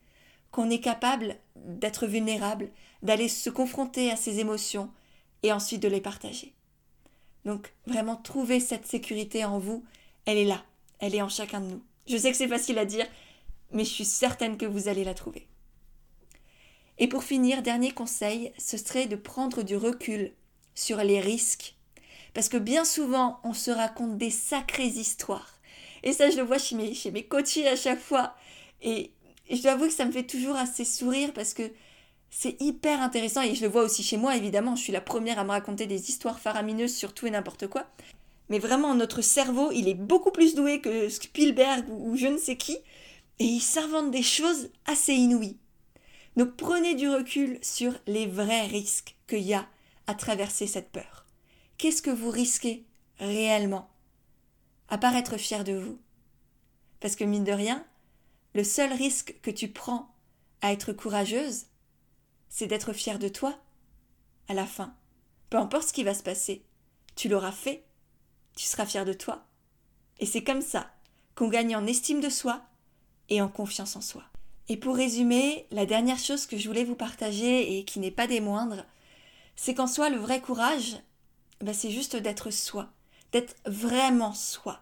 qu'on 0.51 0.69
est 0.69 0.79
capable 0.79 1.35
d'être 1.55 2.07
vulnérable, 2.07 2.71
d'aller 3.03 3.27
se 3.27 3.49
confronter 3.49 4.09
à 4.09 4.15
ses 4.15 4.39
émotions 4.39 4.89
et 5.43 5.51
ensuite 5.51 5.83
de 5.83 5.87
les 5.87 6.01
partager. 6.01 6.53
Donc 7.45 7.73
vraiment 7.85 8.15
trouver 8.15 8.59
cette 8.59 8.87
sécurité 8.87 9.45
en 9.45 9.59
vous 9.59 9.83
elle 10.27 10.37
est 10.37 10.45
là, 10.45 10.61
elle 10.99 11.15
est 11.15 11.21
en 11.21 11.29
chacun 11.29 11.61
de 11.61 11.67
nous. 11.67 11.81
Je 12.05 12.17
sais 12.17 12.29
que 12.31 12.37
c'est 12.37 12.49
facile 12.49 12.77
à 12.77 12.85
dire, 12.85 13.07
mais 13.71 13.85
je 13.85 13.89
suis 13.89 14.05
certaine 14.05 14.57
que 14.57 14.65
vous 14.65 14.89
allez 14.89 15.05
la 15.05 15.13
trouver. 15.13 15.47
Et 16.99 17.07
pour 17.07 17.23
finir, 17.23 17.61
dernier 17.61 17.91
conseil, 17.91 18.51
ce 18.57 18.77
serait 18.77 19.07
de 19.07 19.15
prendre 19.15 19.63
du 19.63 19.75
recul 19.75 20.31
sur 20.75 20.97
les 20.97 21.19
risques. 21.19 21.75
Parce 22.33 22.49
que 22.49 22.57
bien 22.57 22.85
souvent, 22.85 23.39
on 23.43 23.53
se 23.53 23.71
raconte 23.71 24.17
des 24.17 24.29
sacrées 24.29 24.87
histoires. 24.87 25.59
Et 26.03 26.13
ça, 26.13 26.29
je 26.29 26.37
le 26.37 26.43
vois 26.43 26.57
chez 26.57 26.75
mes, 26.75 26.93
chez 26.93 27.11
mes 27.11 27.27
à 27.65 27.75
chaque 27.75 27.99
fois. 27.99 28.35
Et, 28.81 29.11
je 29.49 29.61
dois 29.61 29.71
avouer 29.71 29.87
que 29.87 29.93
ça 29.93 30.05
me 30.05 30.11
fait 30.11 30.23
toujours 30.23 30.57
assez 30.57 30.83
sourire 30.83 31.31
parce 31.33 31.53
que 31.53 31.71
c'est 32.29 32.61
hyper 32.61 33.01
intéressant. 33.01 33.41
Et 33.41 33.55
je 33.55 33.61
le 33.61 33.69
vois 33.69 33.83
aussi 33.83 34.03
chez 34.03 34.17
moi, 34.17 34.35
évidemment. 34.35 34.75
Je 34.75 34.83
suis 34.83 34.93
la 34.93 35.01
première 35.01 35.39
à 35.39 35.43
me 35.43 35.51
raconter 35.51 35.87
des 35.87 36.09
histoires 36.09 36.39
faramineuses 36.39 36.95
sur 36.95 37.13
tout 37.13 37.27
et 37.27 37.31
n'importe 37.31 37.67
quoi 37.67 37.87
mais 38.49 38.59
vraiment 38.59 38.95
notre 38.95 39.21
cerveau, 39.21 39.71
il 39.71 39.87
est 39.87 39.93
beaucoup 39.93 40.31
plus 40.31 40.55
doué 40.55 40.79
que 40.79 41.09
Spielberg 41.09 41.85
ou 41.89 42.15
je 42.15 42.27
ne 42.27 42.37
sais 42.37 42.55
qui, 42.55 42.77
et 43.39 43.45
il 43.45 43.59
s'invente 43.59 44.11
des 44.11 44.23
choses 44.23 44.69
assez 44.85 45.13
inouïes. 45.13 45.57
Donc 46.37 46.55
prenez 46.55 46.95
du 46.95 47.09
recul 47.09 47.59
sur 47.61 47.93
les 48.05 48.27
vrais 48.27 48.67
risques 48.67 49.17
qu'il 49.27 49.41
y 49.41 49.53
a 49.53 49.67
à 50.07 50.15
traverser 50.15 50.67
cette 50.67 50.91
peur. 50.91 51.25
Qu'est-ce 51.77 52.01
que 52.01 52.09
vous 52.09 52.29
risquez 52.29 52.85
réellement 53.19 53.89
À 54.87 54.97
part 54.97 55.15
être 55.15 55.37
fier 55.37 55.65
de 55.65 55.73
vous? 55.73 55.99
Parce 57.01 57.15
que 57.17 57.25
mine 57.25 57.43
de 57.43 57.51
rien, 57.51 57.85
le 58.53 58.63
seul 58.63 58.93
risque 58.93 59.35
que 59.41 59.51
tu 59.51 59.67
prends 59.67 60.15
à 60.61 60.71
être 60.71 60.93
courageuse, 60.93 61.65
c'est 62.47 62.67
d'être 62.67 62.93
fier 62.93 63.19
de 63.19 63.27
toi 63.27 63.59
à 64.47 64.53
la 64.53 64.65
fin. 64.65 64.95
Peu 65.49 65.57
importe 65.57 65.89
ce 65.89 65.93
qui 65.93 66.03
va 66.03 66.13
se 66.13 66.23
passer, 66.23 66.63
tu 67.15 67.27
l'auras 67.27 67.51
fait 67.51 67.83
tu 68.57 68.65
seras 68.65 68.85
fier 68.85 69.05
de 69.05 69.13
toi. 69.13 69.45
Et 70.19 70.25
c'est 70.25 70.43
comme 70.43 70.61
ça 70.61 70.91
qu'on 71.35 71.47
gagne 71.47 71.75
en 71.75 71.85
estime 71.85 72.19
de 72.19 72.29
soi 72.29 72.65
et 73.29 73.41
en 73.41 73.47
confiance 73.47 73.95
en 73.95 74.01
soi. 74.01 74.23
Et 74.69 74.77
pour 74.77 74.95
résumer, 74.95 75.65
la 75.71 75.85
dernière 75.85 76.19
chose 76.19 76.45
que 76.45 76.57
je 76.57 76.67
voulais 76.67 76.83
vous 76.83 76.95
partager 76.95 77.77
et 77.77 77.85
qui 77.85 77.99
n'est 77.99 78.11
pas 78.11 78.27
des 78.27 78.41
moindres, 78.41 78.85
c'est 79.55 79.73
qu'en 79.73 79.87
soi, 79.87 80.09
le 80.09 80.17
vrai 80.17 80.41
courage, 80.41 80.97
ben 81.61 81.73
c'est 81.73 81.91
juste 81.91 82.15
d'être 82.15 82.51
soi, 82.51 82.89
d'être 83.31 83.55
vraiment 83.65 84.33
soi, 84.33 84.81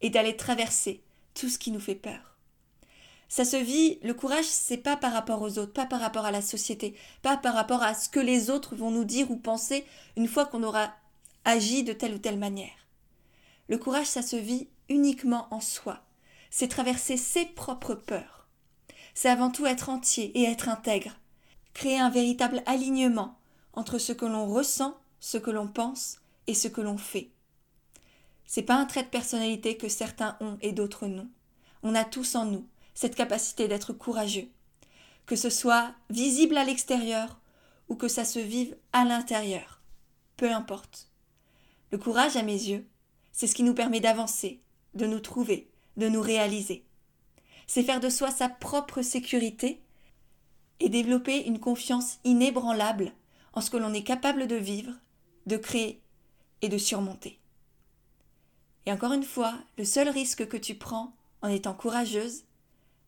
et 0.00 0.10
d'aller 0.10 0.36
traverser 0.36 1.02
tout 1.34 1.48
ce 1.48 1.58
qui 1.58 1.70
nous 1.70 1.80
fait 1.80 1.94
peur. 1.94 2.36
Ça 3.28 3.44
se 3.44 3.56
vit, 3.56 3.98
le 4.02 4.14
courage, 4.14 4.46
c'est 4.46 4.78
pas 4.78 4.96
par 4.96 5.12
rapport 5.12 5.42
aux 5.42 5.58
autres, 5.58 5.74
pas 5.74 5.84
par 5.84 6.00
rapport 6.00 6.24
à 6.24 6.30
la 6.30 6.40
société, 6.40 6.94
pas 7.20 7.36
par 7.36 7.54
rapport 7.54 7.82
à 7.82 7.92
ce 7.92 8.08
que 8.08 8.20
les 8.20 8.48
autres 8.48 8.74
vont 8.74 8.90
nous 8.90 9.04
dire 9.04 9.30
ou 9.30 9.36
penser 9.36 9.84
une 10.16 10.28
fois 10.28 10.46
qu'on 10.46 10.62
aura 10.62 10.94
agi 11.44 11.84
de 11.84 11.92
telle 11.92 12.14
ou 12.14 12.18
telle 12.18 12.38
manière. 12.38 12.86
Le 13.68 13.76
courage, 13.76 14.06
ça 14.06 14.22
se 14.22 14.36
vit 14.36 14.68
uniquement 14.88 15.46
en 15.50 15.60
soi. 15.60 16.00
C'est 16.50 16.68
traverser 16.68 17.18
ses 17.18 17.44
propres 17.44 17.94
peurs. 17.94 18.37
C'est 19.20 19.30
avant 19.30 19.50
tout 19.50 19.66
être 19.66 19.88
entier 19.88 20.30
et 20.38 20.44
être 20.44 20.68
intègre. 20.68 21.10
Créer 21.74 21.98
un 21.98 22.08
véritable 22.08 22.62
alignement 22.66 23.36
entre 23.72 23.98
ce 23.98 24.12
que 24.12 24.24
l'on 24.24 24.46
ressent, 24.46 24.96
ce 25.18 25.38
que 25.38 25.50
l'on 25.50 25.66
pense 25.66 26.20
et 26.46 26.54
ce 26.54 26.68
que 26.68 26.80
l'on 26.80 26.98
fait. 26.98 27.32
C'est 28.46 28.62
pas 28.62 28.76
un 28.76 28.84
trait 28.84 29.02
de 29.02 29.08
personnalité 29.08 29.76
que 29.76 29.88
certains 29.88 30.36
ont 30.40 30.56
et 30.60 30.70
d'autres 30.70 31.08
non. 31.08 31.28
On 31.82 31.96
a 31.96 32.04
tous 32.04 32.36
en 32.36 32.44
nous 32.44 32.68
cette 32.94 33.16
capacité 33.16 33.66
d'être 33.66 33.92
courageux. 33.92 34.46
Que 35.26 35.34
ce 35.34 35.50
soit 35.50 35.96
visible 36.10 36.56
à 36.56 36.62
l'extérieur 36.62 37.40
ou 37.88 37.96
que 37.96 38.06
ça 38.06 38.24
se 38.24 38.38
vive 38.38 38.76
à 38.92 39.04
l'intérieur. 39.04 39.82
Peu 40.36 40.52
importe. 40.52 41.10
Le 41.90 41.98
courage, 41.98 42.36
à 42.36 42.44
mes 42.44 42.52
yeux, 42.52 42.86
c'est 43.32 43.48
ce 43.48 43.56
qui 43.56 43.64
nous 43.64 43.74
permet 43.74 43.98
d'avancer, 43.98 44.62
de 44.94 45.06
nous 45.06 45.18
trouver, 45.18 45.68
de 45.96 46.08
nous 46.08 46.20
réaliser. 46.22 46.87
C'est 47.68 47.84
faire 47.84 48.00
de 48.00 48.08
soi 48.08 48.32
sa 48.32 48.48
propre 48.48 49.02
sécurité 49.02 49.80
et 50.80 50.88
développer 50.88 51.46
une 51.46 51.60
confiance 51.60 52.18
inébranlable 52.24 53.12
en 53.52 53.60
ce 53.60 53.70
que 53.70 53.76
l'on 53.76 53.94
est 53.94 54.02
capable 54.02 54.48
de 54.48 54.56
vivre, 54.56 54.92
de 55.46 55.56
créer 55.56 56.00
et 56.62 56.68
de 56.68 56.78
surmonter. 56.78 57.38
Et 58.86 58.92
encore 58.92 59.12
une 59.12 59.22
fois, 59.22 59.54
le 59.76 59.84
seul 59.84 60.08
risque 60.08 60.48
que 60.48 60.56
tu 60.56 60.74
prends 60.74 61.12
en 61.42 61.48
étant 61.48 61.74
courageuse, 61.74 62.44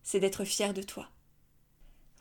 c'est 0.03 0.21
d'être 0.21 0.45
fière 0.45 0.75
de 0.75 0.83
toi. 0.83 1.09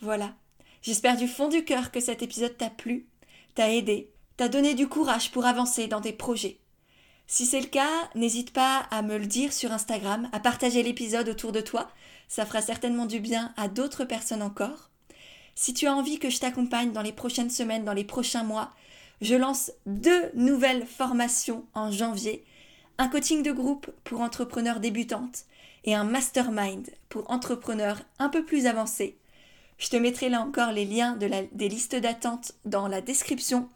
Voilà. 0.02 0.34
J'espère 0.82 1.18
du 1.18 1.28
fond 1.28 1.50
du 1.50 1.66
cœur 1.66 1.92
que 1.92 2.00
cet 2.00 2.24
épisode 2.24 2.58
t'a 2.58 2.70
plu, 2.70 3.06
t'a 3.54 3.74
aidé, 3.74 4.14
t'a 4.38 4.48
donné 4.48 4.76
du 4.76 4.88
courage 4.88 5.32
pour 5.32 5.46
avancer 5.46 5.88
dans 5.88 6.00
tes 6.00 6.14
projets. 6.14 6.60
Si 7.28 7.46
c'est 7.46 7.60
le 7.62 7.68
cas, 7.68 8.10
n'hésite 8.16 8.54
pas 8.54 8.88
à 8.90 9.04
me 9.04 9.18
le 9.18 9.28
dire 9.28 9.54
sur 9.54 9.72
Instagram, 9.72 10.30
à 10.32 10.40
partager 10.40 10.82
l'épisode 10.82 11.30
autour 11.30 11.52
de 11.52 11.62
toi. 11.62 11.92
Ça 12.30 12.46
fera 12.46 12.62
certainement 12.62 13.08
du 13.08 13.20
bien 13.20 13.54
à 13.58 13.68
d'autres 13.68 14.06
personnes 14.06 14.44
encore. 14.44 14.90
Si 15.56 15.74
tu 15.74 15.88
as 15.88 15.94
envie 15.94 16.20
que 16.20 16.30
je 16.30 16.40
t'accompagne 16.40 16.94
dans 16.94 17.02
les 17.02 17.12
prochaines 17.12 17.50
semaines, 17.50 17.84
dans 17.84 17.94
les 17.94 18.06
prochains 18.06 18.44
mois, 18.44 18.72
je 19.20 19.36
lance 19.36 19.72
deux 19.86 20.32
nouvelles 20.36 20.86
formations 20.86 21.66
en 21.74 21.92
janvier. 21.92 22.46
Un 22.98 23.10
coaching 23.10 23.44
de 23.44 23.52
groupe 23.52 23.92
pour 24.04 24.22
entrepreneurs 24.22 24.80
débutantes 24.80 25.46
et 25.84 25.96
un 25.96 26.04
mastermind 26.04 26.90
pour 27.10 27.30
entrepreneurs 27.32 28.00
un 28.20 28.30
peu 28.30 28.46
plus 28.46 28.68
avancés. 28.68 29.18
Je 29.78 29.90
te 29.90 29.98
mettrai 29.98 30.30
là 30.30 30.42
encore 30.42 30.72
les 30.72 30.86
liens 30.86 31.16
de 31.16 31.30
des 31.52 31.70
listes 31.70 31.96
d'attente 31.96 32.52
dans 32.66 32.88
la 32.88 33.02
description. 33.02 33.70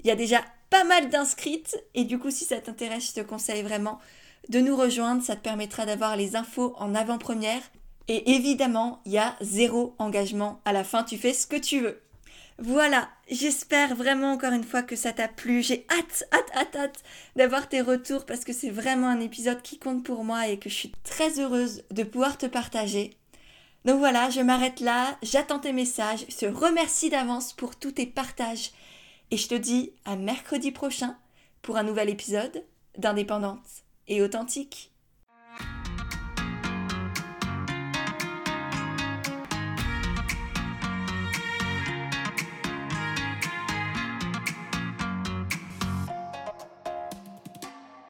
Il 0.00 0.06
y 0.08 0.10
a 0.10 0.16
déjà 0.16 0.42
pas 0.68 0.84
mal 0.84 1.10
d'inscrites 1.10 1.78
et 1.94 2.04
du 2.04 2.18
coup 2.18 2.30
si 2.30 2.44
ça 2.44 2.60
t'intéresse 2.60 3.08
je 3.08 3.20
te 3.20 3.26
conseille 3.26 3.62
vraiment 3.62 4.00
de 4.48 4.60
nous 4.60 4.74
rejoindre, 4.74 5.22
ça 5.22 5.36
te 5.36 5.42
permettra 5.42 5.84
d'avoir 5.84 6.16
les 6.16 6.34
infos 6.34 6.74
en 6.78 6.94
avant-première 6.94 7.62
et 8.08 8.32
évidemment 8.32 9.00
il 9.04 9.12
y 9.12 9.18
a 9.18 9.36
zéro 9.40 9.94
engagement 9.98 10.60
à 10.64 10.72
la 10.72 10.84
fin, 10.84 11.04
tu 11.04 11.16
fais 11.16 11.32
ce 11.32 11.46
que 11.46 11.56
tu 11.56 11.80
veux. 11.80 12.00
Voilà, 12.62 13.08
j'espère 13.30 13.94
vraiment 13.94 14.32
encore 14.32 14.52
une 14.52 14.64
fois 14.64 14.82
que 14.82 14.94
ça 14.94 15.14
t'a 15.14 15.28
plu. 15.28 15.62
J'ai 15.62 15.86
hâte, 15.90 16.24
hâte, 16.30 16.50
hâte, 16.54 16.76
hâte 16.76 17.02
d'avoir 17.34 17.68
tes 17.70 17.80
retours 17.80 18.26
parce 18.26 18.44
que 18.44 18.52
c'est 18.52 18.68
vraiment 18.68 19.08
un 19.08 19.20
épisode 19.20 19.62
qui 19.62 19.78
compte 19.78 20.04
pour 20.04 20.24
moi 20.24 20.46
et 20.46 20.58
que 20.58 20.68
je 20.68 20.74
suis 20.74 20.92
très 21.02 21.40
heureuse 21.40 21.84
de 21.90 22.02
pouvoir 22.02 22.36
te 22.36 22.44
partager. 22.44 23.16
Donc 23.86 23.98
voilà, 23.98 24.28
je 24.28 24.42
m'arrête 24.42 24.80
là, 24.80 25.16
j'attends 25.22 25.58
tes 25.58 25.72
messages, 25.72 26.26
je 26.28 26.36
te 26.36 26.46
remercie 26.46 27.08
d'avance 27.08 27.54
pour 27.54 27.76
tous 27.76 27.92
tes 27.92 28.04
partages 28.04 28.72
et 29.30 29.38
je 29.38 29.48
te 29.48 29.54
dis 29.54 29.92
à 30.04 30.16
mercredi 30.16 30.70
prochain 30.70 31.16
pour 31.62 31.78
un 31.78 31.82
nouvel 31.82 32.10
épisode 32.10 32.62
d'Indépendante 32.98 33.64
et 34.06 34.20
authentique. 34.20 34.90